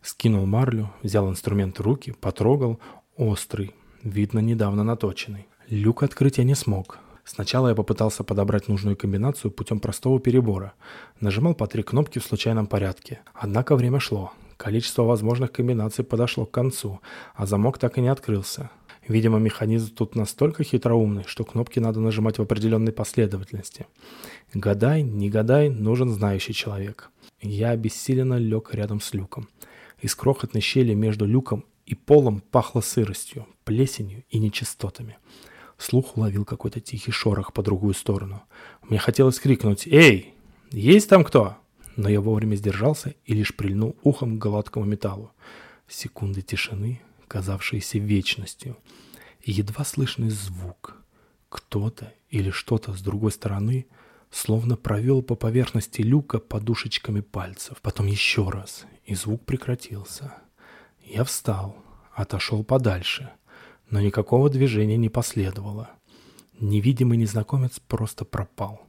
Скинул 0.00 0.46
марлю, 0.46 0.90
взял 1.02 1.28
инструмент 1.28 1.78
в 1.78 1.82
руки, 1.82 2.14
потрогал. 2.20 2.80
Острый, 3.16 3.74
видно, 4.02 4.40
недавно 4.40 4.84
наточенный. 4.84 5.46
Люк 5.68 6.02
открыть 6.02 6.38
я 6.38 6.44
не 6.44 6.54
смог. 6.54 6.98
Сначала 7.24 7.68
я 7.68 7.74
попытался 7.74 8.24
подобрать 8.24 8.68
нужную 8.68 8.96
комбинацию 8.96 9.50
путем 9.50 9.78
простого 9.78 10.18
перебора. 10.18 10.72
Нажимал 11.20 11.54
по 11.54 11.66
три 11.66 11.82
кнопки 11.82 12.18
в 12.18 12.24
случайном 12.24 12.66
порядке. 12.66 13.20
Однако 13.34 13.76
время 13.76 14.00
шло. 14.00 14.32
Количество 14.56 15.02
возможных 15.02 15.52
комбинаций 15.52 16.04
подошло 16.04 16.46
к 16.46 16.50
концу, 16.50 17.00
а 17.34 17.46
замок 17.46 17.78
так 17.78 17.98
и 17.98 18.00
не 18.00 18.08
открылся. 18.08 18.70
Видимо, 19.08 19.38
механизм 19.38 19.94
тут 19.94 20.14
настолько 20.14 20.62
хитроумный, 20.62 21.24
что 21.26 21.44
кнопки 21.44 21.80
надо 21.80 22.00
нажимать 22.00 22.38
в 22.38 22.42
определенной 22.42 22.92
последовательности. 22.92 23.86
Гадай, 24.54 25.02
не 25.02 25.28
гадай, 25.30 25.68
нужен 25.70 26.10
знающий 26.10 26.54
человек. 26.54 27.11
Я 27.42 27.70
обессиленно 27.70 28.38
лег 28.38 28.72
рядом 28.72 29.00
с 29.00 29.12
люком. 29.14 29.48
Из 30.00 30.14
крохотной 30.14 30.60
щели 30.60 30.94
между 30.94 31.26
люком 31.26 31.64
и 31.86 31.96
полом 31.96 32.40
пахло 32.40 32.80
сыростью, 32.80 33.46
плесенью 33.64 34.22
и 34.30 34.38
нечистотами. 34.38 35.18
Слух 35.76 36.16
уловил 36.16 36.44
какой-то 36.44 36.80
тихий 36.80 37.10
шорох 37.10 37.52
по 37.52 37.62
другую 37.62 37.94
сторону. 37.94 38.42
Мне 38.82 38.98
хотелось 38.98 39.40
крикнуть 39.40 39.88
«Эй, 39.88 40.34
есть 40.70 41.08
там 41.08 41.24
кто?» 41.24 41.56
Но 41.96 42.08
я 42.08 42.20
вовремя 42.20 42.54
сдержался 42.54 43.14
и 43.26 43.34
лишь 43.34 43.54
прильнул 43.54 43.96
ухом 44.02 44.38
к 44.38 44.42
гладкому 44.42 44.86
металлу. 44.86 45.32
Секунды 45.88 46.40
тишины, 46.40 47.02
казавшиеся 47.26 47.98
вечностью, 47.98 48.78
и 49.42 49.50
едва 49.50 49.84
слышный 49.84 50.30
звук. 50.30 50.96
Кто-то 51.48 52.14
или 52.30 52.50
что-то 52.50 52.94
с 52.94 53.02
другой 53.02 53.32
стороны 53.32 53.86
словно 54.32 54.76
провел 54.76 55.22
по 55.22 55.36
поверхности 55.36 56.00
люка 56.00 56.40
подушечками 56.40 57.20
пальцев. 57.20 57.76
Потом 57.82 58.06
еще 58.06 58.48
раз, 58.48 58.86
и 59.04 59.14
звук 59.14 59.44
прекратился. 59.44 60.34
Я 61.04 61.22
встал, 61.22 61.76
отошел 62.14 62.64
подальше, 62.64 63.30
но 63.90 64.00
никакого 64.00 64.48
движения 64.48 64.96
не 64.96 65.10
последовало. 65.10 65.90
Невидимый 66.58 67.18
незнакомец 67.18 67.78
просто 67.78 68.24
пропал. 68.24 68.86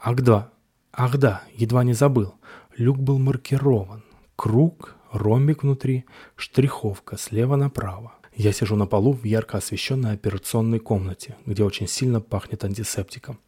Ах 0.00 0.20
да, 0.20 0.50
ах 0.92 1.16
да, 1.16 1.42
едва 1.54 1.82
не 1.82 1.94
забыл. 1.94 2.34
Люк 2.76 2.98
был 2.98 3.18
маркирован. 3.18 4.04
Круг, 4.36 4.96
ромбик 5.12 5.62
внутри, 5.62 6.04
штриховка 6.36 7.16
слева 7.16 7.56
направо. 7.56 8.14
Я 8.36 8.52
сижу 8.52 8.74
на 8.74 8.86
полу 8.86 9.12
в 9.12 9.24
ярко 9.24 9.58
освещенной 9.58 10.14
операционной 10.14 10.80
комнате, 10.80 11.36
где 11.46 11.62
очень 11.62 11.86
сильно 11.86 12.20
пахнет 12.20 12.64
антисептиком. 12.64 13.38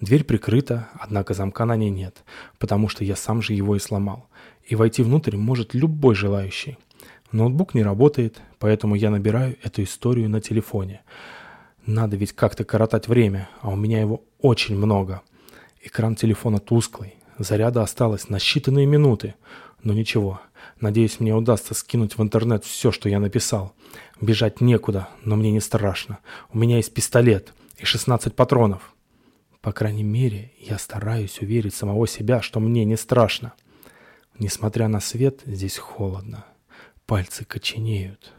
Дверь 0.00 0.24
прикрыта, 0.24 0.88
однако 0.98 1.34
замка 1.34 1.66
на 1.66 1.76
ней 1.76 1.90
нет, 1.90 2.24
потому 2.58 2.88
что 2.88 3.04
я 3.04 3.16
сам 3.16 3.42
же 3.42 3.52
его 3.52 3.76
и 3.76 3.78
сломал. 3.78 4.28
И 4.64 4.74
войти 4.74 5.02
внутрь 5.02 5.36
может 5.36 5.74
любой 5.74 6.14
желающий. 6.14 6.78
Ноутбук 7.32 7.74
не 7.74 7.82
работает, 7.82 8.40
поэтому 8.58 8.94
я 8.94 9.10
набираю 9.10 9.58
эту 9.62 9.82
историю 9.82 10.30
на 10.30 10.40
телефоне. 10.40 11.02
Надо 11.84 12.16
ведь 12.16 12.32
как-то 12.32 12.64
коротать 12.64 13.08
время, 13.08 13.50
а 13.60 13.68
у 13.68 13.76
меня 13.76 14.00
его 14.00 14.24
очень 14.40 14.76
много. 14.76 15.20
Экран 15.82 16.14
телефона 16.16 16.60
тусклый, 16.60 17.16
заряда 17.38 17.82
осталось 17.82 18.30
на 18.30 18.36
считанные 18.36 18.86
минуты. 18.86 19.34
Но 19.82 19.92
ничего, 19.92 20.40
надеюсь, 20.80 21.20
мне 21.20 21.34
удастся 21.34 21.74
скинуть 21.74 22.16
в 22.16 22.22
интернет 22.22 22.64
все, 22.64 22.92
что 22.92 23.08
я 23.08 23.20
написал. 23.20 23.74
Бежать 24.20 24.60
некуда, 24.60 25.08
но 25.24 25.36
мне 25.36 25.50
не 25.50 25.60
страшно. 25.60 26.18
У 26.52 26.58
меня 26.58 26.76
есть 26.76 26.92
пистолет 26.92 27.52
и 27.78 27.84
16 27.84 28.34
патронов. 28.34 28.94
По 29.60 29.72
крайней 29.72 30.02
мере, 30.02 30.52
я 30.58 30.78
стараюсь 30.78 31.40
уверить 31.40 31.74
самого 31.74 32.06
себя, 32.06 32.40
что 32.40 32.60
мне 32.60 32.84
не 32.84 32.96
страшно. 32.96 33.52
Несмотря 34.38 34.88
на 34.88 35.00
свет, 35.00 35.40
здесь 35.44 35.76
холодно. 35.76 36.46
Пальцы 37.06 37.44
коченеют. 37.44 38.32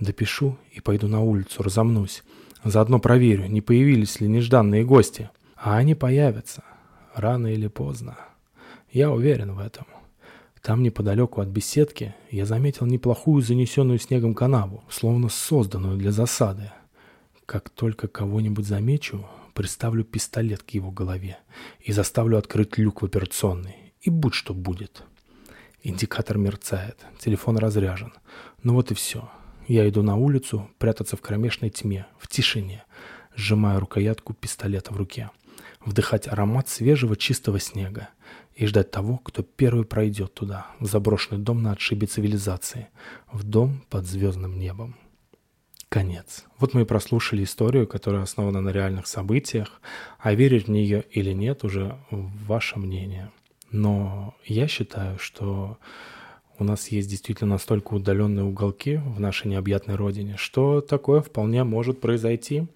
Допишу 0.00 0.58
и 0.72 0.80
пойду 0.80 1.06
на 1.06 1.20
улицу, 1.20 1.62
разомнусь. 1.62 2.22
Заодно 2.64 2.98
проверю, 2.98 3.46
не 3.46 3.60
появились 3.60 4.20
ли 4.20 4.28
нежданные 4.28 4.84
гости. 4.84 5.30
А 5.56 5.76
они 5.76 5.94
появятся. 5.94 6.64
Рано 7.14 7.48
или 7.48 7.68
поздно. 7.68 8.16
Я 8.90 9.10
уверен 9.10 9.52
в 9.52 9.58
этом. 9.58 9.86
Там 10.64 10.82
неподалеку 10.82 11.42
от 11.42 11.48
беседки 11.48 12.14
я 12.30 12.46
заметил 12.46 12.86
неплохую 12.86 13.42
занесенную 13.42 13.98
снегом 13.98 14.34
канаву, 14.34 14.82
словно 14.88 15.28
созданную 15.28 15.98
для 15.98 16.10
засады. 16.10 16.72
Как 17.44 17.68
только 17.68 18.08
кого-нибудь 18.08 18.64
замечу, 18.64 19.26
приставлю 19.52 20.04
пистолет 20.04 20.62
к 20.62 20.70
его 20.70 20.90
голове 20.90 21.36
и 21.80 21.92
заставлю 21.92 22.38
открыть 22.38 22.78
люк 22.78 23.02
в 23.02 23.04
операционной. 23.04 23.92
И 24.00 24.08
будь 24.08 24.32
что 24.32 24.54
будет. 24.54 25.02
Индикатор 25.82 26.38
мерцает, 26.38 26.96
телефон 27.18 27.58
разряжен. 27.58 28.14
Ну 28.62 28.72
вот 28.72 28.90
и 28.90 28.94
все. 28.94 29.30
Я 29.68 29.86
иду 29.86 30.02
на 30.02 30.16
улицу, 30.16 30.70
прятаться 30.78 31.18
в 31.18 31.20
кромешной 31.20 31.68
тьме, 31.68 32.06
в 32.18 32.26
тишине, 32.26 32.84
сжимая 33.36 33.78
рукоятку 33.78 34.32
пистолета 34.32 34.94
в 34.94 34.96
руке. 34.96 35.30
Вдыхать 35.84 36.26
аромат 36.26 36.70
свежего 36.70 37.16
чистого 37.16 37.60
снега 37.60 38.08
и 38.54 38.66
ждать 38.66 38.90
того, 38.90 39.18
кто 39.18 39.42
первый 39.42 39.84
пройдет 39.84 40.34
туда, 40.34 40.68
в 40.80 40.86
заброшенный 40.86 41.40
дом 41.40 41.62
на 41.62 41.72
отшибе 41.72 42.06
цивилизации, 42.06 42.88
в 43.32 43.42
дом 43.42 43.84
под 43.90 44.06
звездным 44.06 44.58
небом. 44.58 44.96
Конец. 45.88 46.44
Вот 46.58 46.74
мы 46.74 46.82
и 46.82 46.84
прослушали 46.86 47.44
историю, 47.44 47.86
которая 47.86 48.22
основана 48.22 48.60
на 48.60 48.70
реальных 48.70 49.06
событиях, 49.06 49.80
а 50.18 50.34
верить 50.34 50.66
в 50.66 50.70
нее 50.70 51.04
или 51.10 51.32
нет 51.32 51.64
уже 51.64 51.98
ваше 52.10 52.78
мнение– 52.78 53.30
но 53.74 54.36
я 54.44 54.68
считаю, 54.68 55.18
что 55.18 55.78
у 56.60 56.64
нас 56.64 56.88
есть 56.88 57.10
действительно 57.10 57.54
настолько 57.54 57.94
удаленные 57.94 58.44
уголки 58.44 58.98
в 58.98 59.18
нашей 59.18 59.48
необъятной 59.48 59.96
родине, 59.96 60.36
что 60.36 60.80
такое 60.80 61.20
вполне 61.20 61.64
может 61.64 62.00
произойти. 62.00 62.68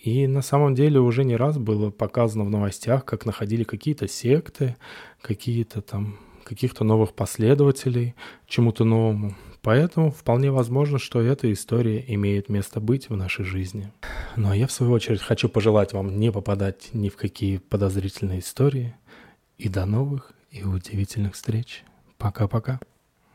И 0.00 0.26
на 0.26 0.42
самом 0.42 0.74
деле 0.74 1.00
уже 1.00 1.24
не 1.24 1.36
раз 1.36 1.58
было 1.58 1.90
показано 1.90 2.44
в 2.44 2.50
новостях, 2.50 3.04
как 3.04 3.26
находили 3.26 3.64
какие-то 3.64 4.08
секты, 4.08 4.76
какие-то 5.20 5.82
там 5.82 6.18
каких-то 6.44 6.84
новых 6.84 7.12
последователей 7.12 8.14
чему-то 8.46 8.84
новому. 8.84 9.34
Поэтому 9.62 10.12
вполне 10.12 10.52
возможно, 10.52 11.00
что 11.00 11.20
эта 11.20 11.52
история 11.52 12.04
имеет 12.06 12.48
место 12.48 12.78
быть 12.78 13.10
в 13.10 13.16
нашей 13.16 13.44
жизни. 13.44 13.92
А 14.36 14.56
я 14.56 14.68
в 14.68 14.72
свою 14.72 14.92
очередь 14.92 15.20
хочу 15.20 15.48
пожелать 15.48 15.92
вам 15.92 16.20
не 16.20 16.30
попадать 16.30 16.90
ни 16.92 17.08
в 17.08 17.16
какие 17.16 17.58
подозрительные 17.58 18.38
истории. 18.38 18.94
И 19.58 19.68
до 19.68 19.86
новых 19.86 20.32
и 20.52 20.62
удивительных 20.62 21.34
встреч. 21.34 21.82
Пока-пока. 22.16 22.78